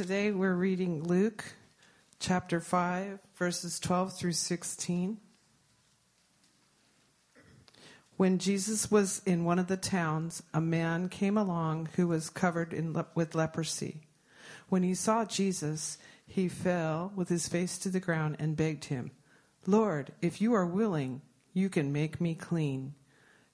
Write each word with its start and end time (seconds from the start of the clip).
today 0.00 0.30
we're 0.30 0.54
reading 0.54 1.04
Luke 1.04 1.44
chapter 2.18 2.58
5, 2.58 3.18
verses 3.36 3.78
12 3.78 4.16
through 4.16 4.32
16. 4.32 5.18
When 8.16 8.38
Jesus 8.38 8.90
was 8.90 9.20
in 9.26 9.44
one 9.44 9.58
of 9.58 9.66
the 9.66 9.76
towns, 9.76 10.42
a 10.54 10.60
man 10.62 11.10
came 11.10 11.36
along 11.36 11.90
who 11.96 12.08
was 12.08 12.30
covered 12.30 12.72
le- 12.72 13.08
with 13.14 13.34
leprosy. 13.34 14.00
When 14.70 14.82
he 14.82 14.94
saw 14.94 15.26
Jesus, 15.26 15.98
he 16.26 16.48
fell 16.48 17.12
with 17.14 17.28
his 17.28 17.46
face 17.46 17.76
to 17.80 17.90
the 17.90 18.00
ground 18.00 18.36
and 18.38 18.56
begged 18.56 18.86
him, 18.86 19.10
Lord, 19.66 20.12
if 20.22 20.40
you 20.40 20.54
are 20.54 20.64
willing, 20.64 21.20
you 21.52 21.68
can 21.68 21.92
make 21.92 22.22
me 22.22 22.34
clean. 22.34 22.94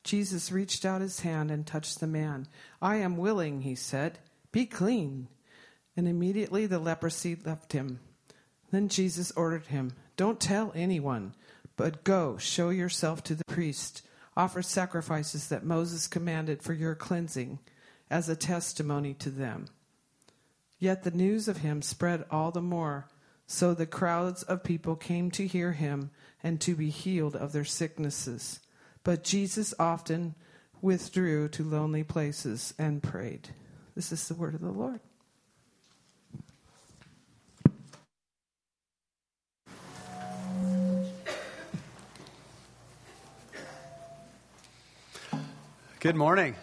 Jesus 0.05 0.53
reached 0.53 0.85
out 0.85 1.01
his 1.01 1.19
hand 1.19 1.51
and 1.51 1.67
touched 1.67 1.99
the 1.99 2.07
man. 2.07 2.47
I 2.81 2.99
am 2.99 3.17
willing, 3.17 3.63
he 3.63 3.75
said. 3.75 4.21
Be 4.53 4.65
clean. 4.65 5.27
And 5.97 6.07
immediately 6.07 6.67
the 6.67 6.79
leprosy 6.79 7.37
left 7.45 7.73
him. 7.73 8.01
Then 8.71 8.89
Jesus 8.89 9.33
ordered 9.33 9.67
him, 9.67 9.93
Don't 10.17 10.41
tell 10.41 10.73
anyone, 10.75 11.35
but 11.77 12.05
go, 12.05 12.37
show 12.37 12.71
yourself 12.71 13.23
to 13.25 13.35
the 13.35 13.45
priest, 13.45 14.03
offer 14.37 14.63
sacrifices 14.63 15.49
that 15.49 15.65
Moses 15.65 16.07
commanded 16.07 16.63
for 16.63 16.73
your 16.73 16.95
cleansing 16.95 17.59
as 18.11 18.29
a 18.29 18.37
testimony 18.37 19.15
to 19.15 19.31
them. 19.31 19.67
Yet 20.79 21.05
the 21.05 21.11
news 21.11 21.49
of 21.49 21.59
him 21.59 21.81
spread 21.83 22.25
all 22.31 22.51
the 22.51 22.61
more, 22.61 23.09
so 23.47 23.73
the 23.73 23.87
crowds 23.87 24.43
of 24.43 24.65
people 24.65 24.97
came 24.97 25.31
to 25.33 25.47
hear 25.47 25.73
him 25.73 26.11
and 26.43 26.61
to 26.61 26.75
be 26.75 26.91
healed 26.91 27.37
of 27.37 27.53
their 27.53 27.65
sicknesses. 27.65 28.61
But 29.05 29.25
Jesus 29.25 29.73
often 29.79 30.35
withdrew 30.83 31.49
to 31.51 31.65
lonely 31.65 32.05
places 32.05 32.75
and 32.79 33.03
prayed. 33.03 33.49
This 33.95 34.13
is 34.13 34.29
the 34.29 34.35
word 34.35 34.55
of 34.55 34.61
the 34.61 34.71
Lord. 34.71 35.01
Good 46.07 46.15
morning. 46.15 46.55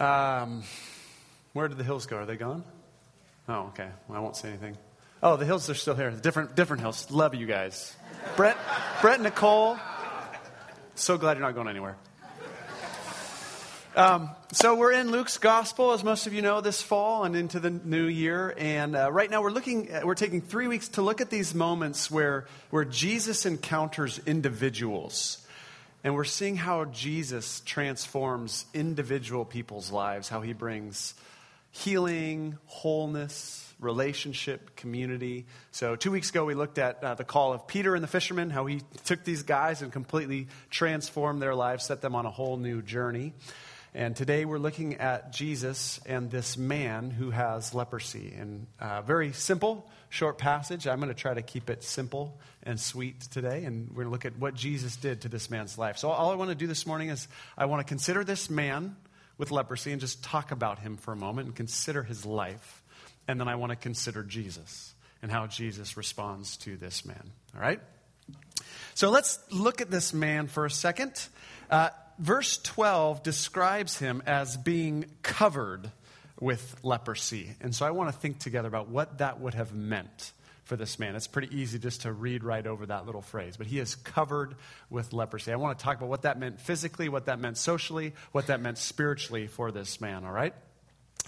Um, 0.00 0.64
where 1.52 1.68
did 1.68 1.78
the 1.78 1.84
hills 1.84 2.06
go? 2.06 2.16
Are 2.16 2.26
they 2.26 2.34
gone? 2.34 2.64
Oh, 3.48 3.68
okay. 3.68 3.88
Well, 4.08 4.18
I 4.18 4.20
won't 4.20 4.34
say 4.34 4.48
anything. 4.48 4.76
Oh, 5.22 5.36
the 5.36 5.46
hills 5.46 5.70
are 5.70 5.76
still 5.76 5.94
here. 5.94 6.10
Different, 6.10 6.56
different 6.56 6.80
hills. 6.80 7.08
Love 7.12 7.36
you 7.36 7.46
guys. 7.46 7.94
Brett, 8.34 8.56
Brett, 9.00 9.20
Nicole. 9.20 9.78
So 10.96 11.16
glad 11.16 11.36
you're 11.36 11.46
not 11.46 11.54
going 11.54 11.68
anywhere. 11.68 11.96
Um, 13.94 14.30
so 14.50 14.74
we're 14.74 14.90
in 14.90 15.12
Luke's 15.12 15.38
gospel, 15.38 15.92
as 15.92 16.02
most 16.02 16.26
of 16.26 16.32
you 16.32 16.42
know, 16.42 16.60
this 16.60 16.82
fall 16.82 17.22
and 17.22 17.36
into 17.36 17.60
the 17.60 17.70
new 17.70 18.06
year. 18.06 18.52
And 18.58 18.96
uh, 18.96 19.12
right 19.12 19.30
now 19.30 19.40
we're 19.40 19.52
looking, 19.52 19.90
at, 19.90 20.04
we're 20.04 20.16
taking 20.16 20.40
three 20.40 20.66
weeks 20.66 20.88
to 20.88 21.02
look 21.02 21.20
at 21.20 21.30
these 21.30 21.54
moments 21.54 22.10
where 22.10 22.48
where 22.70 22.84
Jesus 22.84 23.46
encounters 23.46 24.18
individuals 24.26 25.46
and 26.02 26.14
we're 26.14 26.24
seeing 26.24 26.56
how 26.56 26.86
Jesus 26.86 27.60
transforms 27.60 28.64
individual 28.72 29.44
people's 29.44 29.90
lives, 29.90 30.28
how 30.28 30.40
he 30.40 30.52
brings 30.52 31.14
healing, 31.72 32.58
wholeness, 32.66 33.72
relationship, 33.78 34.76
community. 34.76 35.46
So, 35.72 35.96
two 35.96 36.10
weeks 36.10 36.30
ago, 36.30 36.44
we 36.44 36.54
looked 36.54 36.78
at 36.78 37.02
uh, 37.02 37.14
the 37.14 37.24
call 37.24 37.52
of 37.52 37.66
Peter 37.66 37.94
and 37.94 38.02
the 38.02 38.08
fishermen, 38.08 38.50
how 38.50 38.66
he 38.66 38.82
took 39.04 39.24
these 39.24 39.42
guys 39.42 39.82
and 39.82 39.92
completely 39.92 40.48
transformed 40.70 41.40
their 41.40 41.54
lives, 41.54 41.84
set 41.84 42.00
them 42.00 42.14
on 42.14 42.26
a 42.26 42.30
whole 42.30 42.56
new 42.56 42.82
journey. 42.82 43.32
And 43.92 44.14
today 44.14 44.44
we're 44.44 44.58
looking 44.58 44.98
at 44.98 45.32
Jesus 45.32 45.98
and 46.06 46.30
this 46.30 46.56
man 46.56 47.10
who 47.10 47.30
has 47.30 47.74
leprosy. 47.74 48.32
And 48.38 48.68
uh, 48.78 49.02
very 49.02 49.32
simple, 49.32 49.90
short 50.10 50.38
passage. 50.38 50.86
I'm 50.86 51.00
going 51.00 51.08
to 51.08 51.14
try 51.14 51.34
to 51.34 51.42
keep 51.42 51.68
it 51.68 51.82
simple 51.82 52.38
and 52.62 52.78
sweet 52.78 53.20
today. 53.20 53.64
And 53.64 53.88
we're 53.88 54.04
going 54.04 54.06
to 54.06 54.10
look 54.12 54.24
at 54.26 54.38
what 54.38 54.54
Jesus 54.54 54.94
did 54.94 55.22
to 55.22 55.28
this 55.28 55.50
man's 55.50 55.76
life. 55.76 55.98
So, 55.98 56.08
all 56.08 56.30
I 56.30 56.36
want 56.36 56.50
to 56.50 56.54
do 56.54 56.68
this 56.68 56.86
morning 56.86 57.08
is 57.08 57.26
I 57.58 57.64
want 57.64 57.84
to 57.84 57.88
consider 57.88 58.22
this 58.22 58.48
man 58.48 58.94
with 59.38 59.50
leprosy 59.50 59.90
and 59.90 60.00
just 60.00 60.22
talk 60.22 60.52
about 60.52 60.78
him 60.78 60.96
for 60.96 61.12
a 61.12 61.16
moment 61.16 61.48
and 61.48 61.56
consider 61.56 62.04
his 62.04 62.24
life. 62.24 62.84
And 63.26 63.40
then 63.40 63.48
I 63.48 63.56
want 63.56 63.70
to 63.70 63.76
consider 63.76 64.22
Jesus 64.22 64.94
and 65.20 65.32
how 65.32 65.48
Jesus 65.48 65.96
responds 65.96 66.56
to 66.58 66.76
this 66.76 67.04
man. 67.04 67.32
All 67.56 67.60
right? 67.60 67.80
So, 68.94 69.10
let's 69.10 69.40
look 69.50 69.80
at 69.80 69.90
this 69.90 70.14
man 70.14 70.46
for 70.46 70.64
a 70.64 70.70
second. 70.70 71.26
Uh, 71.68 71.90
verse 72.20 72.58
12 72.58 73.22
describes 73.22 73.98
him 73.98 74.22
as 74.26 74.56
being 74.56 75.06
covered 75.22 75.90
with 76.38 76.76
leprosy. 76.82 77.50
And 77.60 77.74
so 77.74 77.86
I 77.86 77.90
want 77.90 78.12
to 78.12 78.18
think 78.18 78.38
together 78.38 78.68
about 78.68 78.88
what 78.88 79.18
that 79.18 79.40
would 79.40 79.54
have 79.54 79.74
meant 79.74 80.32
for 80.64 80.76
this 80.76 80.98
man. 80.98 81.16
It's 81.16 81.26
pretty 81.26 81.58
easy 81.58 81.78
just 81.78 82.02
to 82.02 82.12
read 82.12 82.44
right 82.44 82.64
over 82.64 82.86
that 82.86 83.04
little 83.04 83.22
phrase, 83.22 83.56
but 83.56 83.66
he 83.66 83.78
is 83.80 83.96
covered 83.96 84.54
with 84.88 85.12
leprosy. 85.12 85.52
I 85.52 85.56
want 85.56 85.78
to 85.78 85.84
talk 85.84 85.96
about 85.96 86.08
what 86.08 86.22
that 86.22 86.38
meant 86.38 86.60
physically, 86.60 87.08
what 87.08 87.26
that 87.26 87.40
meant 87.40 87.58
socially, 87.58 88.14
what 88.30 88.46
that 88.46 88.60
meant 88.60 88.78
spiritually 88.78 89.48
for 89.48 89.72
this 89.72 90.00
man, 90.00 90.24
all 90.24 90.32
right? 90.32 90.54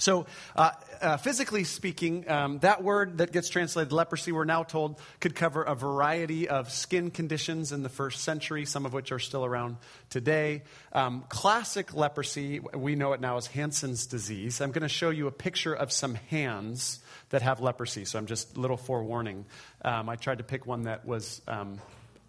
So, 0.02 0.26
uh, 0.56 0.72
uh, 1.00 1.16
physically 1.18 1.62
speaking, 1.62 2.28
um, 2.28 2.58
that 2.58 2.82
word 2.82 3.18
that 3.18 3.30
gets 3.30 3.48
translated 3.48 3.92
leprosy, 3.92 4.32
we're 4.32 4.44
now 4.44 4.64
told, 4.64 4.98
could 5.20 5.36
cover 5.36 5.62
a 5.62 5.76
variety 5.76 6.48
of 6.48 6.72
skin 6.72 7.12
conditions 7.12 7.70
in 7.70 7.84
the 7.84 7.88
first 7.88 8.22
century, 8.24 8.66
some 8.66 8.84
of 8.84 8.92
which 8.92 9.12
are 9.12 9.20
still 9.20 9.44
around 9.44 9.76
today. 10.10 10.64
Um, 10.92 11.24
classic 11.28 11.94
leprosy, 11.94 12.58
we 12.58 12.96
know 12.96 13.12
it 13.12 13.20
now 13.20 13.36
as 13.36 13.46
Hansen's 13.46 14.06
disease. 14.06 14.60
I'm 14.60 14.72
going 14.72 14.82
to 14.82 14.88
show 14.88 15.10
you 15.10 15.28
a 15.28 15.32
picture 15.32 15.72
of 15.72 15.92
some 15.92 16.16
hands 16.16 16.98
that 17.30 17.42
have 17.42 17.60
leprosy, 17.60 18.04
so 18.04 18.18
I'm 18.18 18.26
just 18.26 18.56
a 18.56 18.60
little 18.60 18.76
forewarning. 18.76 19.44
Um, 19.84 20.08
I 20.08 20.16
tried 20.16 20.38
to 20.38 20.44
pick 20.44 20.66
one 20.66 20.82
that 20.82 21.06
was 21.06 21.40
um, 21.46 21.78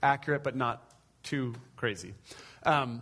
accurate 0.03 0.43
but 0.43 0.55
not 0.55 0.83
too 1.23 1.55
crazy. 1.75 2.13
Um, 2.67 3.01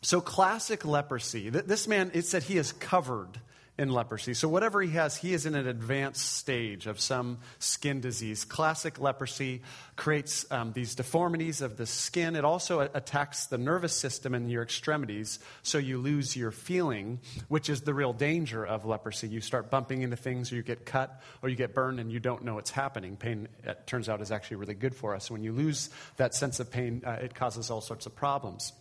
so, 0.00 0.22
classic 0.22 0.86
leprosy, 0.86 1.50
this 1.50 1.86
man, 1.86 2.12
it 2.14 2.24
said 2.24 2.44
he 2.44 2.56
is 2.56 2.72
covered 2.72 3.38
in 3.80 3.88
leprosy. 3.88 4.34
So, 4.34 4.46
whatever 4.46 4.82
he 4.82 4.90
has, 4.90 5.16
he 5.16 5.32
is 5.32 5.46
in 5.46 5.54
an 5.54 5.66
advanced 5.66 6.34
stage 6.34 6.86
of 6.86 7.00
some 7.00 7.38
skin 7.58 8.02
disease. 8.02 8.44
Classic 8.44 9.00
leprosy 9.00 9.62
creates 9.96 10.44
um, 10.52 10.74
these 10.74 10.94
deformities 10.94 11.62
of 11.62 11.78
the 11.78 11.86
skin. 11.86 12.36
It 12.36 12.44
also 12.44 12.80
attacks 12.80 13.46
the 13.46 13.56
nervous 13.56 13.96
system 13.96 14.34
and 14.34 14.50
your 14.50 14.62
extremities, 14.62 15.38
so 15.62 15.78
you 15.78 15.96
lose 15.96 16.36
your 16.36 16.50
feeling, 16.50 17.20
which 17.48 17.70
is 17.70 17.80
the 17.80 17.94
real 17.94 18.12
danger 18.12 18.66
of 18.66 18.84
leprosy. 18.84 19.28
You 19.28 19.40
start 19.40 19.70
bumping 19.70 20.02
into 20.02 20.16
things, 20.16 20.52
or 20.52 20.56
you 20.56 20.62
get 20.62 20.84
cut, 20.84 21.18
or 21.40 21.48
you 21.48 21.56
get 21.56 21.74
burned, 21.74 22.00
and 22.00 22.12
you 22.12 22.20
don't 22.20 22.44
know 22.44 22.56
what's 22.56 22.70
happening. 22.70 23.16
Pain, 23.16 23.48
it 23.64 23.86
turns 23.86 24.10
out, 24.10 24.20
is 24.20 24.30
actually 24.30 24.58
really 24.58 24.74
good 24.74 24.94
for 24.94 25.14
us. 25.14 25.30
When 25.30 25.42
you 25.42 25.52
lose 25.54 25.88
that 26.18 26.34
sense 26.34 26.60
of 26.60 26.70
pain, 26.70 27.02
uh, 27.06 27.12
it 27.12 27.34
causes 27.34 27.70
all 27.70 27.80
sorts 27.80 28.04
of 28.04 28.14
problems. 28.14 28.74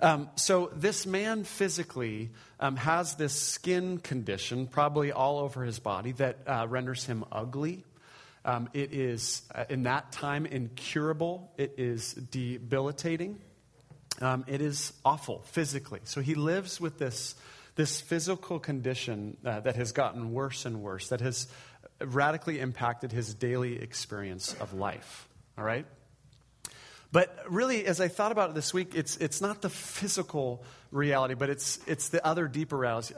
Um, 0.00 0.28
so, 0.36 0.70
this 0.74 1.06
man 1.06 1.44
physically 1.44 2.30
um, 2.60 2.76
has 2.76 3.14
this 3.14 3.32
skin 3.32 3.98
condition, 3.98 4.66
probably 4.66 5.12
all 5.12 5.38
over 5.38 5.64
his 5.64 5.78
body, 5.78 6.12
that 6.12 6.38
uh, 6.46 6.66
renders 6.68 7.04
him 7.04 7.24
ugly. 7.32 7.84
Um, 8.44 8.68
it 8.74 8.92
is, 8.92 9.42
uh, 9.54 9.64
in 9.68 9.84
that 9.84 10.12
time, 10.12 10.46
incurable. 10.46 11.50
It 11.56 11.74
is 11.78 12.12
debilitating. 12.14 13.40
Um, 14.20 14.44
it 14.46 14.60
is 14.60 14.92
awful 15.04 15.42
physically. 15.46 16.00
So, 16.04 16.20
he 16.20 16.34
lives 16.34 16.80
with 16.80 16.98
this, 16.98 17.34
this 17.74 18.00
physical 18.00 18.58
condition 18.58 19.36
uh, 19.44 19.60
that 19.60 19.76
has 19.76 19.92
gotten 19.92 20.32
worse 20.32 20.66
and 20.66 20.82
worse, 20.82 21.08
that 21.08 21.20
has 21.20 21.48
radically 22.00 22.60
impacted 22.60 23.12
his 23.12 23.34
daily 23.34 23.80
experience 23.80 24.54
of 24.60 24.74
life. 24.74 25.28
All 25.56 25.64
right? 25.64 25.86
But 27.16 27.34
really, 27.48 27.86
as 27.86 27.98
I 27.98 28.08
thought 28.08 28.30
about 28.30 28.50
it 28.50 28.54
this 28.54 28.74
week, 28.74 28.94
it's, 28.94 29.16
it's 29.16 29.40
not 29.40 29.62
the 29.62 29.70
physical 29.70 30.62
reality, 30.92 31.32
but 31.32 31.48
it's, 31.48 31.78
it's 31.86 32.10
the 32.10 32.22
other 32.22 32.46
deeper 32.46 32.76
reality. 32.76 33.14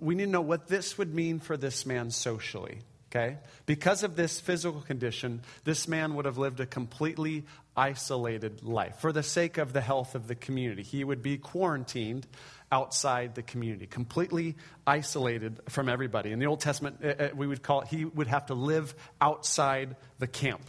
We 0.00 0.14
need 0.14 0.24
to 0.24 0.30
know 0.30 0.40
what 0.40 0.66
this 0.66 0.96
would 0.96 1.14
mean 1.14 1.40
for 1.40 1.58
this 1.58 1.84
man 1.84 2.10
socially. 2.10 2.78
Okay? 3.10 3.36
Because 3.66 4.02
of 4.02 4.16
this 4.16 4.40
physical 4.40 4.80
condition, 4.80 5.42
this 5.64 5.86
man 5.86 6.14
would 6.14 6.24
have 6.24 6.38
lived 6.38 6.58
a 6.60 6.64
completely 6.64 7.44
isolated 7.76 8.62
life 8.62 9.00
for 9.00 9.12
the 9.12 9.22
sake 9.22 9.58
of 9.58 9.74
the 9.74 9.82
health 9.82 10.14
of 10.14 10.26
the 10.26 10.34
community. 10.34 10.82
He 10.82 11.04
would 11.04 11.22
be 11.22 11.36
quarantined 11.36 12.26
outside 12.72 13.34
the 13.34 13.42
community, 13.42 13.86
completely 13.86 14.56
isolated 14.86 15.60
from 15.68 15.90
everybody. 15.90 16.32
In 16.32 16.38
the 16.38 16.46
Old 16.46 16.60
Testament, 16.60 17.00
uh, 17.04 17.08
uh, 17.08 17.28
we 17.34 17.46
would 17.46 17.62
call 17.62 17.82
it, 17.82 17.88
he 17.88 18.06
would 18.06 18.28
have 18.28 18.46
to 18.46 18.54
live 18.54 18.94
outside 19.20 19.96
the 20.18 20.26
camp. 20.26 20.62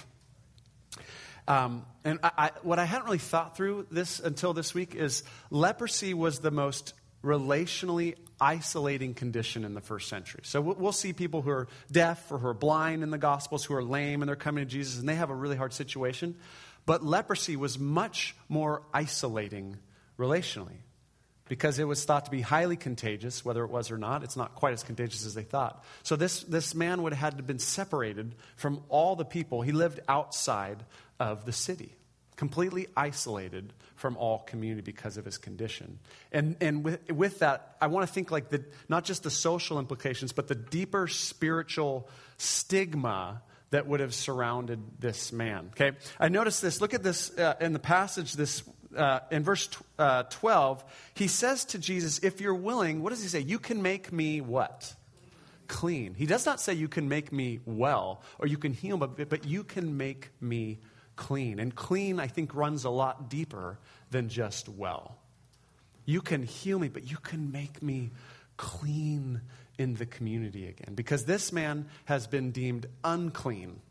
Um, 1.48 1.86
and 2.04 2.20
I, 2.24 2.32
I, 2.38 2.52
what 2.64 2.80
I 2.80 2.86
hadn't 2.86 3.06
really 3.06 3.18
thought 3.18 3.56
through 3.56 3.88
this 3.92 4.20
until 4.20 4.54
this 4.54 4.74
week 4.74 4.96
is 4.96 5.24
leprosy 5.52 6.14
was 6.14 6.40
the 6.40 6.52
most 6.52 6.94
relationally 7.24 8.16
isolating 8.40 9.14
condition 9.14 9.66
in 9.66 9.74
the 9.74 9.82
first 9.82 10.08
century. 10.10 10.42
So 10.44 10.62
we'll 10.62 10.92
see 10.92 11.14
people 11.14 11.42
who 11.42 11.50
are 11.50 11.68
deaf 11.92 12.32
or 12.32 12.38
who 12.38 12.48
are 12.48 12.54
blind 12.54 13.04
in 13.04 13.10
the 13.10 13.18
Gospels, 13.18 13.66
who 13.66 13.76
are 13.76 13.84
lame, 13.84 14.22
and 14.22 14.30
they're 14.30 14.36
coming 14.36 14.64
to 14.64 14.70
Jesus, 14.70 15.00
and 15.00 15.08
they 15.10 15.16
have 15.16 15.30
a 15.30 15.36
really 15.36 15.56
hard 15.56 15.74
situation. 15.74 16.36
But 16.86 17.04
leprosy 17.04 17.56
was 17.56 17.80
much 17.80 18.36
more 18.48 18.84
isolating 18.94 19.78
relationally. 20.20 20.78
Because 21.48 21.78
it 21.78 21.84
was 21.84 22.04
thought 22.06 22.26
to 22.26 22.32
be 22.32 22.42
highly 22.42 22.76
contagious, 22.76 23.46
whether 23.46 23.64
it 23.64 23.70
was 23.70 23.92
or 23.92 23.98
not. 23.98 24.24
It's 24.24 24.36
not 24.36 24.56
quite 24.56 24.74
as 24.74 24.84
contagious 24.84 25.26
as 25.26 25.34
they 25.34 25.44
thought. 25.44 25.84
So 26.04 26.16
this, 26.16 26.44
this 26.44 26.74
man 26.74 27.04
would 27.04 27.14
have 27.14 27.20
had 27.20 27.30
to 27.32 27.38
have 27.38 27.48
been 27.48 27.60
separated 27.60 28.36
from 28.56 28.82
all 28.90 29.16
the 29.16 29.26
people. 29.26 29.62
He 29.62 29.72
lived 29.72 30.00
outside 30.10 30.84
of 31.20 31.46
the 31.46 31.52
city, 31.52 31.96
completely 32.36 32.88
isolated 32.98 33.74
from 33.96 34.18
all 34.18 34.40
community 34.40 34.82
because 34.82 35.18
of 35.18 35.26
his 35.26 35.38
condition. 35.38 36.00
And, 36.32 36.58
and 36.62 36.84
with, 36.84 37.12
with 37.12 37.40
that, 37.40 37.78
I 37.80 37.88
want 37.88 38.08
to 38.08 38.14
think 38.14 38.32
like 38.32 38.50
the, 38.50 38.64
not 38.90 39.06
just 39.06 39.24
the 39.24 39.32
social 39.32 39.80
implications, 39.80 40.32
but 40.32 40.48
the 40.48 40.56
deeper 40.56 41.08
spiritual 41.08 42.10
stigma 42.38 43.42
that 43.70 43.88
would 43.88 44.00
have 44.00 44.14
surrounded 44.14 44.80
this 45.00 45.32
man. 45.32 45.70
Okay, 45.72 45.98
I 46.20 46.30
noticed 46.30 46.62
this. 46.62 46.82
Look 46.82 46.94
at 46.94 47.04
this 47.04 47.36
uh, 47.38 47.56
in 47.60 47.74
the 47.74 47.80
passage. 47.80 48.34
This 48.34 48.64
uh, 48.96 49.20
in 49.32 49.44
verse 49.44 49.68
t- 49.68 49.78
uh, 50.00 50.24
12, 50.24 50.84
he 51.16 51.28
says 51.28 51.66
to 51.66 51.80
Jesus, 51.80 52.20
If 52.20 52.42
you're 52.42 52.56
willing, 52.56 53.02
what 53.02 53.12
does 53.12 53.22
he 53.22 53.28
say? 53.28 53.40
You 53.40 53.60
can 53.60 53.82
make 53.82 54.12
me 54.12 54.42
what? 54.42 54.96
Clean. 55.68 56.14
He 56.14 56.26
does 56.26 56.46
not 56.46 56.60
say 56.60 56.74
you 56.74 56.88
can 56.88 57.10
make 57.10 57.32
me 57.32 57.60
well 57.66 58.22
or 58.40 58.48
you 58.48 58.58
can 58.58 58.74
heal 58.74 58.98
me, 58.98 59.08
but 59.08 59.46
you 59.46 59.64
can 59.64 59.98
make 59.98 60.30
me 60.40 60.80
clean. 61.16 61.60
And 61.60 61.74
clean, 61.74 62.20
I 62.20 62.28
think, 62.28 62.54
runs 62.54 62.84
a 62.84 62.90
lot 62.90 63.30
deeper 63.30 63.80
than 64.12 64.30
just 64.30 64.70
well. 64.70 65.18
You 66.06 66.22
can 66.22 66.44
heal 66.44 66.78
me, 66.78 66.88
but 66.88 67.10
you 67.10 67.18
can 67.18 67.52
make 67.52 67.82
me 67.82 68.12
clean 68.58 69.42
in 69.78 69.96
the 69.96 70.06
community 70.06 70.68
again. 70.68 70.94
Because 70.96 71.26
this 71.26 71.52
man 71.52 71.88
has 72.06 72.28
been 72.28 72.52
deemed 72.52 72.86
unclean 73.04 73.82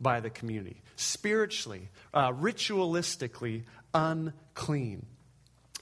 by 0.00 0.20
the 0.20 0.30
community, 0.30 0.82
spiritually, 0.96 1.88
uh, 2.12 2.32
ritualistically 2.32 3.62
unclean. 3.94 5.06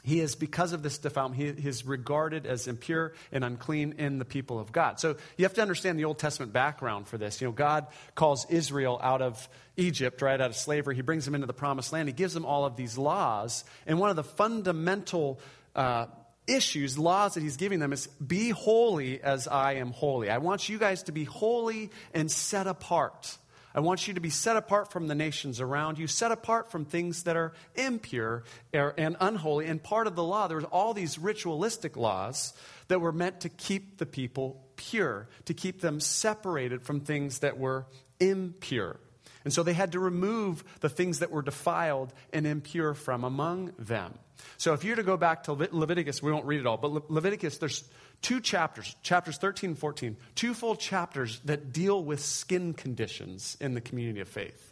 He 0.03 0.21
is, 0.21 0.35
because 0.35 0.73
of 0.73 0.83
this 0.83 0.97
defilement, 0.97 1.59
he 1.59 1.69
is 1.69 1.85
regarded 1.85 2.47
as 2.47 2.67
impure 2.67 3.13
and 3.33 3.45
unclean 3.45 3.97
in 3.99 4.19
the 4.19 4.25
people 4.25 4.59
of 4.59 4.73
God. 4.73 4.99
So 4.99 5.17
you 5.37 5.45
have 5.45 5.55
to 5.55 5.63
understand 5.63 5.99
the 5.99 6.07
Old 6.07 6.19
Testament 6.19 6.55
background 6.55 7.07
for 7.07 7.19
this. 7.19 7.41
You 7.41 7.49
know, 7.49 7.53
God 7.53 7.87
calls 8.15 8.47
Israel 8.49 8.99
out 9.03 9.21
of 9.21 9.47
Egypt, 9.77 10.23
right, 10.23 10.41
out 10.41 10.51
of 10.51 10.57
slavery. 10.57 10.97
He 10.97 11.03
brings 11.03 11.27
them 11.27 11.35
into 11.35 11.47
the 11.47 11.53
promised 11.53 11.93
land. 11.93 12.09
He 12.09 12.15
gives 12.15 12.33
them 12.33 12.47
all 12.47 12.65
of 12.65 12.77
these 12.77 12.97
laws. 12.97 13.65
And 13.87 13.99
one 13.99 14.09
of 14.09 14.17
the 14.17 14.25
fundamental 14.25 15.39
uh, 15.77 16.07
issues, 16.47 16.99
laws 16.99 17.35
that 17.35 17.43
he's 17.43 17.59
giving 17.59 17.79
them 17.79 17.93
is 17.93 18.07
be 18.07 18.51
holy 18.51 19.23
as 19.23 19.49
I 19.49 19.75
am 19.75 19.93
holy. 19.93 20.31
I 20.31 20.39
want 20.39 20.69
you 20.69 20.79
guys 20.79 21.03
to 21.05 21.13
be 21.13 21.25
holy 21.25 21.91
and 22.15 22.31
set 22.31 22.67
apart. 22.67 23.37
I 23.75 23.81
want 23.81 24.09
you 24.09 24.15
to 24.15 24.21
be 24.21 24.31
set 24.31 24.57
apart 24.57 24.91
from 24.91 25.07
the 25.07 25.15
nations 25.15 25.61
around 25.61 25.99
you, 25.99 26.07
set 26.07 26.33
apart 26.33 26.71
from 26.71 26.85
things 26.85 27.23
that 27.25 27.37
are 27.37 27.53
impure 27.77 28.43
and 28.73 29.17
unholy. 29.21 29.67
And 29.67 29.83
part 29.83 30.07
of 30.07 30.17
the 30.17 30.25
law, 30.25 30.49
there 30.49 30.57
was 30.57 30.67
all 30.67 30.93
these 30.93 31.19
ritualistic 31.19 31.97
laws 31.97 32.53
that 32.89 33.01
were 33.01 33.13
meant 33.13 33.41
to 33.41 33.49
keep 33.49 33.99
the 33.99 34.07
people 34.07 34.65
pure, 34.77 35.29
to 35.45 35.55
keep 35.55 35.81
them 35.81 36.01
separated 36.01 36.83
from 36.83 37.01
things 37.01 37.41
that 37.41 37.59
were 37.59 37.87
impure. 38.19 38.99
And 39.45 39.53
so 39.53 39.63
they 39.63 39.73
had 39.73 39.93
to 39.93 40.01
remove 40.01 40.65
the 40.81 40.89
things 40.89 41.21
that 41.21 41.31
were 41.31 41.43
defiled 41.43 42.13
and 42.33 42.47
impure 42.47 42.93
from 42.93 43.25
among 43.25 43.73
them. 43.79 44.19
So 44.57 44.75
if 44.75 44.85
you 44.85 44.91
were 44.91 44.97
to 44.97 45.03
go 45.03 45.17
back 45.17 45.45
to 45.45 45.53
Leviticus, 45.53 46.23
we 46.23 46.33
won't 46.33 46.45
read 46.45 46.61
it 46.61 46.67
all, 46.67 46.77
but 46.77 47.11
Leviticus, 47.11 47.59
there's 47.59 47.85
two 48.23 48.41
chapters, 48.41 48.95
chapters 49.03 49.39
13 49.39 49.71
and 49.71 49.79
14, 49.79 50.17
two 50.35 50.55
full 50.55 50.77
chapters 50.77 51.41
that 51.45 51.73
deal 51.73 52.03
with 52.03 52.21
skin 52.21 52.75
conditions 52.75 53.57
in 53.61 53.75
the 53.75 53.81
community 53.81 54.21
of 54.21 54.29
faith. 54.29 54.71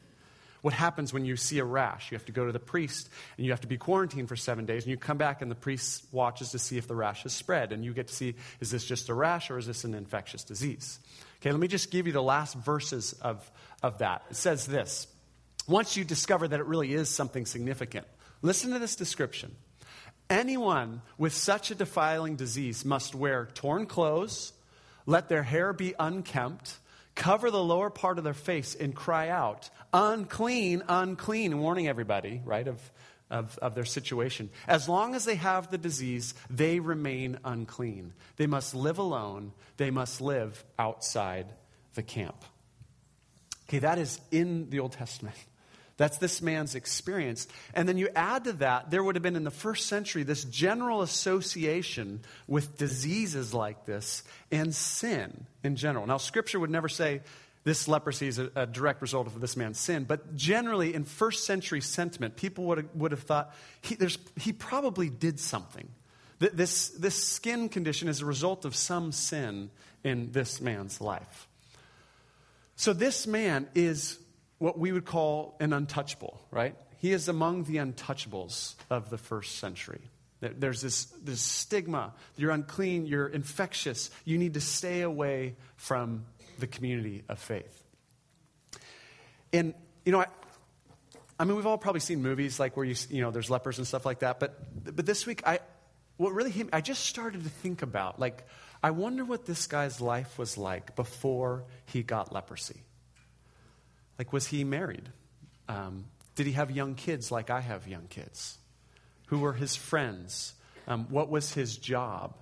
What 0.60 0.74
happens 0.74 1.12
when 1.12 1.24
you 1.24 1.36
see 1.36 1.60
a 1.60 1.64
rash? 1.64 2.10
You 2.10 2.16
have 2.16 2.26
to 2.26 2.32
go 2.32 2.44
to 2.46 2.52
the 2.52 2.58
priest 2.58 3.08
and 3.36 3.46
you 3.46 3.52
have 3.52 3.60
to 3.60 3.68
be 3.68 3.78
quarantined 3.78 4.28
for 4.28 4.36
seven 4.36 4.66
days, 4.66 4.84
and 4.84 4.90
you 4.90 4.96
come 4.96 5.18
back 5.18 5.40
and 5.40 5.50
the 5.50 5.54
priest 5.54 6.04
watches 6.10 6.50
to 6.50 6.58
see 6.58 6.78
if 6.78 6.88
the 6.88 6.96
rash 6.96 7.22
has 7.22 7.32
spread, 7.32 7.72
and 7.72 7.84
you 7.84 7.94
get 7.94 8.08
to 8.08 8.14
see 8.14 8.34
is 8.60 8.70
this 8.70 8.84
just 8.84 9.08
a 9.08 9.14
rash 9.14 9.50
or 9.50 9.58
is 9.58 9.66
this 9.66 9.84
an 9.84 9.94
infectious 9.94 10.42
disease? 10.42 10.98
Okay, 11.40 11.52
let 11.52 11.60
me 11.60 11.68
just 11.68 11.90
give 11.90 12.06
you 12.06 12.12
the 12.12 12.22
last 12.22 12.54
verses 12.54 13.12
of, 13.22 13.48
of 13.82 13.98
that. 13.98 14.24
It 14.30 14.36
says 14.36 14.66
this 14.66 15.06
Once 15.68 15.96
you 15.96 16.04
discover 16.04 16.48
that 16.48 16.58
it 16.58 16.66
really 16.66 16.92
is 16.92 17.08
something 17.08 17.46
significant, 17.46 18.06
listen 18.42 18.72
to 18.72 18.80
this 18.80 18.96
description. 18.96 19.54
Anyone 20.30 21.00
with 21.16 21.32
such 21.32 21.70
a 21.70 21.74
defiling 21.74 22.36
disease 22.36 22.84
must 22.84 23.14
wear 23.14 23.48
torn 23.54 23.86
clothes, 23.86 24.52
let 25.06 25.28
their 25.28 25.42
hair 25.42 25.72
be 25.72 25.94
unkempt, 25.98 26.78
cover 27.14 27.50
the 27.50 27.62
lower 27.62 27.88
part 27.88 28.18
of 28.18 28.24
their 28.24 28.34
face, 28.34 28.74
and 28.74 28.94
cry 28.94 29.28
out, 29.30 29.70
unclean, 29.92 30.82
unclean, 30.86 31.58
warning 31.58 31.88
everybody, 31.88 32.42
right, 32.44 32.68
of, 32.68 32.78
of, 33.30 33.58
of 33.58 33.74
their 33.74 33.86
situation. 33.86 34.50
As 34.66 34.86
long 34.88 35.14
as 35.14 35.24
they 35.24 35.36
have 35.36 35.70
the 35.70 35.78
disease, 35.78 36.34
they 36.50 36.78
remain 36.78 37.38
unclean. 37.42 38.12
They 38.36 38.46
must 38.46 38.74
live 38.74 38.98
alone, 38.98 39.52
they 39.78 39.90
must 39.90 40.20
live 40.20 40.62
outside 40.78 41.46
the 41.94 42.02
camp. 42.02 42.44
Okay, 43.68 43.78
that 43.80 43.98
is 43.98 44.20
in 44.30 44.68
the 44.68 44.80
Old 44.80 44.92
Testament. 44.92 45.36
That's 45.98 46.16
this 46.18 46.40
man's 46.40 46.76
experience. 46.76 47.48
And 47.74 47.88
then 47.88 47.98
you 47.98 48.08
add 48.14 48.44
to 48.44 48.52
that, 48.54 48.90
there 48.90 49.02
would 49.02 49.16
have 49.16 49.22
been 49.22 49.36
in 49.36 49.44
the 49.44 49.50
first 49.50 49.86
century 49.86 50.22
this 50.22 50.44
general 50.44 51.02
association 51.02 52.20
with 52.46 52.78
diseases 52.78 53.52
like 53.52 53.84
this 53.84 54.22
and 54.50 54.74
sin 54.74 55.46
in 55.62 55.74
general. 55.76 56.06
Now, 56.06 56.16
scripture 56.16 56.60
would 56.60 56.70
never 56.70 56.88
say 56.88 57.20
this 57.64 57.88
leprosy 57.88 58.28
is 58.28 58.38
a, 58.38 58.48
a 58.54 58.66
direct 58.66 59.02
result 59.02 59.26
of 59.26 59.40
this 59.40 59.56
man's 59.56 59.80
sin, 59.80 60.04
but 60.04 60.36
generally 60.36 60.94
in 60.94 61.02
first 61.04 61.44
century 61.44 61.80
sentiment, 61.80 62.36
people 62.36 62.64
would 62.66 62.78
have, 62.78 62.94
would 62.94 63.10
have 63.10 63.22
thought 63.22 63.52
he, 63.82 63.98
he 64.36 64.52
probably 64.52 65.10
did 65.10 65.40
something. 65.40 65.88
This, 66.38 66.90
this 66.90 67.16
skin 67.16 67.68
condition 67.68 68.08
is 68.08 68.20
a 68.20 68.24
result 68.24 68.64
of 68.64 68.76
some 68.76 69.10
sin 69.10 69.70
in 70.04 70.30
this 70.30 70.60
man's 70.60 71.00
life. 71.00 71.48
So, 72.76 72.92
this 72.92 73.26
man 73.26 73.66
is 73.74 74.20
what 74.58 74.78
we 74.78 74.92
would 74.92 75.04
call 75.04 75.56
an 75.60 75.72
untouchable, 75.72 76.40
right? 76.50 76.74
He 76.98 77.12
is 77.12 77.28
among 77.28 77.64
the 77.64 77.76
untouchables 77.76 78.74
of 78.90 79.10
the 79.10 79.18
first 79.18 79.58
century. 79.58 80.00
There's 80.40 80.80
this, 80.80 81.06
this 81.22 81.40
stigma. 81.40 82.14
You're 82.36 82.50
unclean, 82.50 83.06
you're 83.06 83.26
infectious. 83.26 84.10
You 84.24 84.38
need 84.38 84.54
to 84.54 84.60
stay 84.60 85.02
away 85.02 85.56
from 85.76 86.26
the 86.58 86.66
community 86.66 87.24
of 87.28 87.38
faith. 87.38 87.84
And, 89.52 89.74
you 90.04 90.12
know, 90.12 90.20
I, 90.20 90.26
I 91.38 91.44
mean, 91.44 91.56
we've 91.56 91.66
all 91.66 91.78
probably 91.78 92.00
seen 92.00 92.22
movies 92.22 92.60
like 92.60 92.76
where 92.76 92.84
you, 92.84 92.94
you 93.10 93.22
know, 93.22 93.30
there's 93.30 93.50
lepers 93.50 93.78
and 93.78 93.86
stuff 93.86 94.04
like 94.04 94.20
that. 94.20 94.40
But, 94.40 94.94
but 94.96 95.06
this 95.06 95.26
week, 95.26 95.42
I, 95.46 95.60
what 96.16 96.34
really 96.34 96.50
hit 96.50 96.66
me, 96.66 96.70
I 96.72 96.80
just 96.80 97.06
started 97.06 97.44
to 97.44 97.48
think 97.48 97.82
about, 97.82 98.18
like, 98.18 98.44
I 98.82 98.90
wonder 98.90 99.24
what 99.24 99.46
this 99.46 99.66
guy's 99.66 100.00
life 100.00 100.38
was 100.38 100.58
like 100.58 100.94
before 100.94 101.64
he 101.86 102.02
got 102.02 102.32
leprosy. 102.32 102.82
Like, 104.18 104.32
was 104.32 104.48
he 104.48 104.64
married? 104.64 105.08
Um, 105.68 106.06
did 106.34 106.46
he 106.46 106.52
have 106.52 106.70
young 106.70 106.94
kids 106.94 107.30
like 107.30 107.50
I 107.50 107.60
have 107.60 107.86
young 107.86 108.06
kids? 108.08 108.58
Who 109.26 109.38
were 109.38 109.52
his 109.52 109.76
friends? 109.76 110.54
Um, 110.86 111.06
what 111.10 111.28
was 111.28 111.52
his 111.52 111.76
job? 111.76 112.34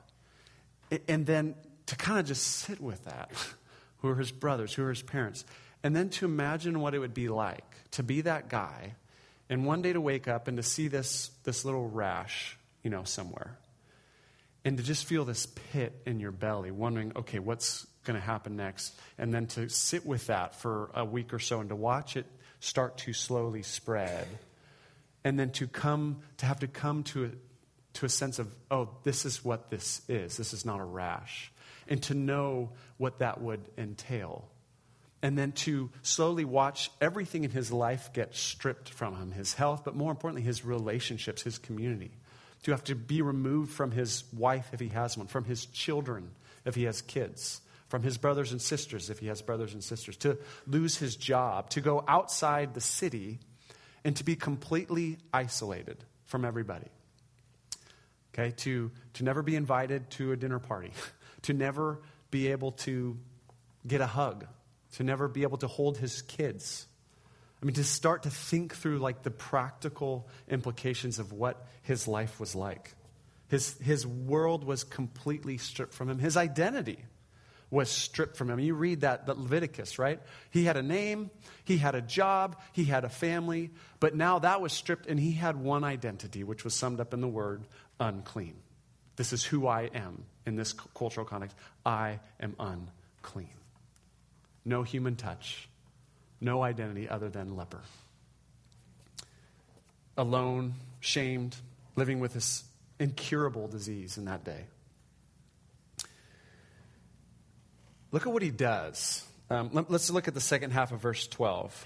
And 1.09 1.27
then 1.27 1.55
to 1.87 1.97
kind 1.97 2.21
of 2.21 2.27
just 2.27 2.43
sit 2.45 2.81
with 2.81 3.05
that. 3.05 3.31
Who 3.99 4.09
are 4.09 4.15
his 4.17 4.31
brothers? 4.31 4.75
Who 4.75 4.85
are 4.85 4.91
his 4.91 5.03
parents? 5.03 5.45
And 5.83 5.95
then 5.97 6.11
to 6.11 6.25
imagine 6.25 6.81
what 6.81 6.95
it 6.95 6.99
would 6.99 7.15
be 7.15 7.29
like 7.29 7.65
to 7.93 8.03
be 8.03 8.21
that 8.23 8.49
guy 8.49 8.95
and 9.49 9.65
one 9.65 9.83
day 9.83 9.93
to 9.93 10.01
wake 10.01 10.29
up 10.29 10.49
and 10.49 10.57
to 10.57 10.63
see 10.63 10.89
this, 10.89 11.31
this 11.45 11.65
little 11.65 11.89
rash, 11.89 12.57
you 12.83 12.91
know, 12.91 13.05
somewhere. 13.05 13.57
And 14.67 14.79
to 14.79 14.83
just 14.83 15.05
feel 15.05 15.25
this 15.25 15.47
pit 15.47 15.95
in 16.07 16.19
your 16.19 16.33
belly, 16.33 16.73
wondering, 16.73 17.13
okay, 17.15 17.39
what's 17.39 17.87
going 18.03 18.19
to 18.19 18.25
happen 18.25 18.57
next, 18.57 18.99
and 19.17 19.33
then 19.33 19.47
to 19.47 19.69
sit 19.69 20.05
with 20.05 20.27
that 20.27 20.57
for 20.57 20.91
a 20.93 21.05
week 21.05 21.33
or 21.33 21.39
so 21.39 21.61
and 21.61 21.69
to 21.69 21.77
watch 21.77 22.17
it 22.17 22.27
start 22.59 22.99
to 22.99 23.13
slowly 23.13 23.63
spread, 23.63 24.27
and 25.23 25.39
then 25.39 25.51
to 25.51 25.69
come 25.69 26.17
to 26.39 26.47
have 26.47 26.59
to 26.59 26.67
come 26.67 27.05
to 27.05 27.27
a, 27.27 27.31
to 27.93 28.07
a 28.07 28.09
sense 28.09 28.41
of, 28.41 28.53
oh, 28.69 28.89
this 29.05 29.25
is 29.25 29.45
what 29.45 29.71
this 29.71 30.03
is. 30.09 30.37
This 30.37 30.53
is 30.53 30.65
not 30.65 30.81
a 30.81 30.85
rash, 30.85 31.53
and 31.87 32.03
to 32.03 32.15
know 32.15 32.71
what 32.97 33.21
that 33.21 33.41
would 33.41 33.61
entail. 33.79 34.49
And 35.23 35.39
then 35.39 35.53
to 35.53 35.91
slowly 36.03 36.45
watch 36.45 36.91
everything 37.01 37.45
in 37.45 37.53
his 37.53 37.71
life 37.71 38.13
get 38.13 38.35
stripped 38.35 38.89
from 38.89 39.15
him 39.15 39.31
his 39.31 39.55
health, 39.55 39.83
but 39.85 39.95
more 39.95 40.11
importantly, 40.11 40.43
his 40.43 40.65
relationships, 40.65 41.43
his 41.43 41.57
community. 41.57 42.11
To 42.65 42.73
have 42.73 42.85
to 42.85 42.95
be 42.97 43.23
removed 43.23 43.71
from 43.71 43.93
his 43.93 44.25
wife 44.33 44.71
if 44.73 44.81
he 44.81 44.89
has 44.89 45.17
one, 45.17 45.29
from 45.29 45.45
his 45.45 45.67
children 45.67 46.31
if 46.67 46.75
he 46.75 46.85
has 46.85 47.01
kids, 47.01 47.63
from 47.89 48.03
his 48.03 48.19
brothers 48.19 48.53
and 48.53 48.61
sisters, 48.61 49.09
if 49.09 49.21
he 49.21 49.29
has 49.29 49.41
brothers 49.41 49.73
and 49.73 49.83
sisters, 49.83 50.17
to 50.19 50.37
lose 50.67 50.97
his 50.97 51.17
job, 51.17 51.71
to 51.71 51.81
go 51.81 52.05
outside 52.07 52.75
the 52.75 52.81
city, 52.81 53.39
and 54.05 54.17
to 54.17 54.25
be 54.25 54.37
completely 54.37 55.19
isolated 55.33 55.97
from 56.25 56.45
everybody. 56.45 56.89
Okay, 58.35 58.53
to, 58.59 58.91
to 59.15 59.25
never 59.25 59.43
be 59.43 59.57
invited 59.57 60.11
to 60.11 60.33
a 60.33 60.37
dinner 60.37 60.59
party, 60.59 60.93
to 61.43 61.55
never 61.55 62.03
be 62.31 62.49
able 62.49 62.73
to 62.73 63.17
get 63.87 64.01
a 64.01 64.07
hug, 64.07 64.45
to 64.95 65.05
never 65.05 65.29
be 65.29 65.43
able 65.43 65.59
to 65.59 65.69
hold 65.69 65.97
his 65.97 66.23
kids. 66.23 66.87
I 67.63 67.65
mean, 67.65 67.75
to 67.75 67.85
start 67.85 68.25
to 68.25 68.31
think 68.31 68.75
through 68.75 68.99
like 68.99 69.23
the 69.23 69.31
practical 69.31 70.29
implications 70.49 71.19
of 71.19 71.33
what 71.33 71.67
his 71.83 72.07
life 72.07 72.39
was 72.39 72.55
like. 72.55 72.95
His, 73.49 73.79
his 73.79 74.07
world 74.07 74.65
was 74.65 74.85
completely 74.85 75.57
stripped 75.59 75.95
from 75.95 76.11
him. 76.11 76.19
His 76.19 76.37
identity 76.37 76.99
was 77.71 77.91
stripped 77.91 78.37
from 78.37 78.51
him. 78.51 78.61
You 78.61 78.75
read 78.75 79.01
that, 79.01 79.27
that 79.27 79.39
Leviticus, 79.39 79.99
right? 79.99 80.21
He 80.51 80.65
had 80.65 80.77
a 80.77 80.83
name, 80.83 81.31
he 81.65 81.79
had 81.79 81.95
a 81.95 82.03
job, 82.03 82.61
he 82.73 82.85
had 82.85 83.05
a 83.05 83.09
family, 83.09 83.71
but 83.99 84.15
now 84.15 84.39
that 84.41 84.61
was 84.61 84.73
stripped 84.73 85.07
and 85.07 85.19
he 85.19 85.33
had 85.33 85.57
one 85.57 85.83
identity, 85.85 86.45
which 86.45 86.65
was 86.65 86.75
summed 86.75 87.01
up 87.01 87.13
in 87.13 87.21
the 87.21 87.29
word 87.29 87.67
unclean. 87.99 88.57
This 89.17 89.33
is 89.33 89.45
who 89.45 89.67
I 89.67 89.91
am 89.95 90.25
in 90.45 90.57
this 90.57 90.73
cultural 90.73 91.27
context. 91.27 91.57
I 91.85 92.21
am 92.39 92.55
unclean. 92.59 93.49
No 94.65 94.83
human 94.83 95.17
touch, 95.17 95.69
no 96.41 96.63
identity 96.63 97.09
other 97.09 97.29
than 97.29 97.57
leper. 97.57 97.81
Alone, 100.17 100.75
shamed, 101.01 101.57
living 101.95 102.21
with 102.21 102.35
this 102.35 102.65
incurable 102.99 103.69
disease 103.69 104.19
in 104.19 104.27
that 104.27 104.45
day. 104.45 104.65
Look 108.13 108.27
at 108.27 108.33
what 108.33 108.43
he 108.43 108.51
does. 108.51 109.25
Um, 109.51 109.71
let, 109.73 109.91
us 109.91 110.11
look 110.11 110.29
at 110.29 110.35
the 110.35 110.41
second 110.41 110.71
half 110.71 110.93
of 110.93 111.01
verse 111.01 111.27
12. 111.27 111.85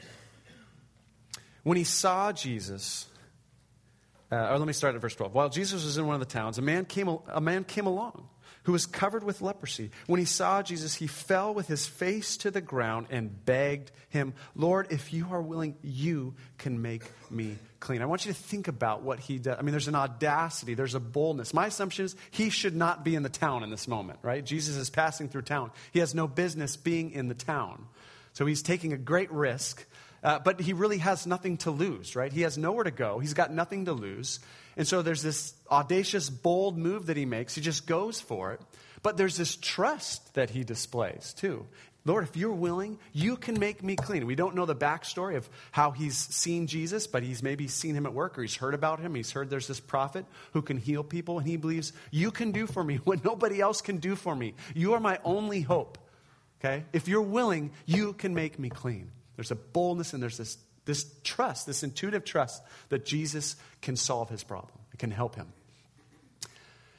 When 1.62 1.76
he 1.76 1.84
saw 1.84 2.32
Jesus, 2.32 3.06
uh, 4.30 4.50
or 4.50 4.58
let 4.58 4.66
me 4.66 4.72
start 4.72 4.94
at 4.94 5.00
verse 5.00 5.14
12. 5.14 5.34
While 5.34 5.48
Jesus 5.48 5.84
was 5.84 5.98
in 5.98 6.06
one 6.06 6.14
of 6.14 6.20
the 6.20 6.32
towns, 6.32 6.58
a 6.58 6.62
man 6.62 6.84
came, 6.84 7.08
a 7.28 7.40
man 7.40 7.64
came 7.64 7.86
along 7.86 8.28
who 8.64 8.72
was 8.72 8.86
covered 8.86 9.24
with 9.24 9.40
leprosy. 9.40 9.90
When 10.06 10.20
he 10.20 10.26
saw 10.26 10.62
Jesus, 10.62 10.94
he 10.94 11.06
fell 11.06 11.54
with 11.54 11.66
his 11.66 11.86
face 11.86 12.36
to 12.38 12.50
the 12.50 12.60
ground 12.60 13.06
and 13.10 13.44
begged 13.44 13.90
him, 14.08 14.34
Lord, 14.54 14.88
if 14.90 15.12
you 15.12 15.28
are 15.30 15.40
willing, 15.40 15.76
you 15.82 16.34
can 16.58 16.82
make 16.82 17.02
me 17.30 17.56
clean. 17.80 18.02
I 18.02 18.06
want 18.06 18.26
you 18.26 18.32
to 18.32 18.38
think 18.38 18.68
about 18.68 19.02
what 19.02 19.18
he 19.18 19.38
does. 19.38 19.56
I 19.58 19.62
mean, 19.62 19.72
there's 19.72 19.88
an 19.88 19.94
audacity, 19.94 20.74
there's 20.74 20.94
a 20.94 21.00
boldness. 21.00 21.54
My 21.54 21.66
assumption 21.66 22.04
is 22.04 22.16
he 22.30 22.50
should 22.50 22.76
not 22.76 23.04
be 23.04 23.14
in 23.14 23.22
the 23.22 23.28
town 23.28 23.62
in 23.62 23.70
this 23.70 23.88
moment, 23.88 24.18
right? 24.22 24.44
Jesus 24.44 24.76
is 24.76 24.90
passing 24.90 25.28
through 25.28 25.42
town. 25.42 25.70
He 25.92 26.00
has 26.00 26.14
no 26.14 26.28
business 26.28 26.76
being 26.76 27.12
in 27.12 27.28
the 27.28 27.34
town. 27.34 27.86
So 28.32 28.46
he's 28.46 28.62
taking 28.62 28.92
a 28.92 28.98
great 28.98 29.30
risk. 29.32 29.84
Uh, 30.22 30.38
but 30.38 30.60
he 30.60 30.72
really 30.72 30.98
has 30.98 31.26
nothing 31.26 31.56
to 31.58 31.70
lose, 31.70 32.14
right? 32.14 32.32
He 32.32 32.42
has 32.42 32.58
nowhere 32.58 32.84
to 32.84 32.90
go. 32.90 33.18
He's 33.18 33.34
got 33.34 33.52
nothing 33.52 33.86
to 33.86 33.92
lose. 33.92 34.40
And 34.76 34.86
so 34.86 35.02
there's 35.02 35.22
this 35.22 35.54
audacious, 35.70 36.28
bold 36.28 36.76
move 36.76 37.06
that 37.06 37.16
he 37.16 37.24
makes. 37.24 37.54
He 37.54 37.60
just 37.60 37.86
goes 37.86 38.20
for 38.20 38.52
it. 38.52 38.60
But 39.02 39.16
there's 39.16 39.36
this 39.36 39.56
trust 39.56 40.34
that 40.34 40.50
he 40.50 40.62
displays, 40.62 41.32
too. 41.32 41.66
Lord, 42.04 42.24
if 42.24 42.36
you're 42.36 42.52
willing, 42.52 42.98
you 43.12 43.36
can 43.36 43.58
make 43.58 43.82
me 43.82 43.94
clean. 43.94 44.26
We 44.26 44.34
don't 44.34 44.54
know 44.54 44.64
the 44.64 44.74
backstory 44.74 45.36
of 45.36 45.48
how 45.70 45.90
he's 45.90 46.16
seen 46.16 46.66
Jesus, 46.66 47.06
but 47.06 47.22
he's 47.22 47.42
maybe 47.42 47.68
seen 47.68 47.94
him 47.94 48.06
at 48.06 48.14
work 48.14 48.38
or 48.38 48.42
he's 48.42 48.56
heard 48.56 48.74
about 48.74 49.00
him. 49.00 49.14
He's 49.14 49.32
heard 49.32 49.50
there's 49.50 49.66
this 49.66 49.80
prophet 49.80 50.24
who 50.52 50.62
can 50.62 50.78
heal 50.78 51.04
people, 51.04 51.38
and 51.38 51.46
he 51.46 51.56
believes, 51.56 51.92
You 52.10 52.30
can 52.30 52.52
do 52.52 52.66
for 52.66 52.82
me 52.82 52.96
what 53.04 53.24
nobody 53.24 53.60
else 53.60 53.82
can 53.82 53.98
do 53.98 54.16
for 54.16 54.34
me. 54.34 54.54
You 54.74 54.94
are 54.94 55.00
my 55.00 55.18
only 55.24 55.60
hope. 55.60 55.98
Okay? 56.60 56.84
If 56.92 57.08
you're 57.08 57.22
willing, 57.22 57.72
you 57.86 58.14
can 58.14 58.34
make 58.34 58.58
me 58.58 58.70
clean. 58.70 59.10
There's 59.40 59.50
a 59.50 59.54
boldness 59.54 60.12
and 60.12 60.22
there's 60.22 60.36
this, 60.36 60.58
this 60.84 61.10
trust, 61.24 61.66
this 61.66 61.82
intuitive 61.82 62.26
trust 62.26 62.62
that 62.90 63.06
Jesus 63.06 63.56
can 63.80 63.96
solve 63.96 64.28
his 64.28 64.44
problem, 64.44 64.74
it 64.92 64.98
can 64.98 65.10
help 65.10 65.34
him. 65.34 65.50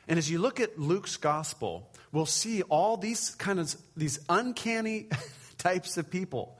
And 0.07 0.17
as 0.17 0.27
you 0.27 0.39
look 0.39 0.59
at 0.59 0.79
Luke's 0.79 1.17
gospel, 1.17 1.87
we'll 2.11 2.25
see 2.25 2.63
all 2.63 2.97
these 2.97 3.35
kind 3.35 3.59
of 3.59 3.75
these 3.95 4.19
uncanny 4.27 5.09
types 5.59 5.97
of 5.97 6.09
people 6.09 6.59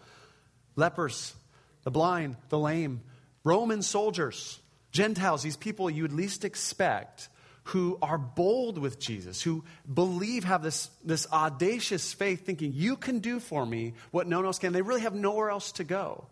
lepers, 0.75 1.33
the 1.81 1.89
blind, 1.89 2.35
the 2.49 2.59
lame, 2.59 3.01
Roman 3.43 3.81
soldiers, 3.81 4.59
Gentiles, 4.91 5.41
these 5.41 5.57
people 5.57 5.89
you 5.89 6.03
would 6.03 6.13
least 6.13 6.45
expect 6.45 7.27
who 7.63 7.97
are 8.01 8.17
bold 8.17 8.77
with 8.77 8.99
Jesus, 8.99 9.41
who 9.41 9.63
believe, 9.91 10.43
have 10.43 10.63
this, 10.63 10.89
this 11.03 11.27
audacious 11.31 12.13
faith, 12.13 12.45
thinking, 12.45 12.73
You 12.73 12.95
can 12.95 13.19
do 13.19 13.39
for 13.39 13.65
me 13.65 13.93
what 14.11 14.27
no 14.27 14.37
one 14.37 14.45
else 14.45 14.59
can. 14.59 14.73
They 14.73 14.81
really 14.81 15.01
have 15.01 15.13
nowhere 15.13 15.49
else 15.49 15.71
to 15.73 15.83
go. 15.83 16.25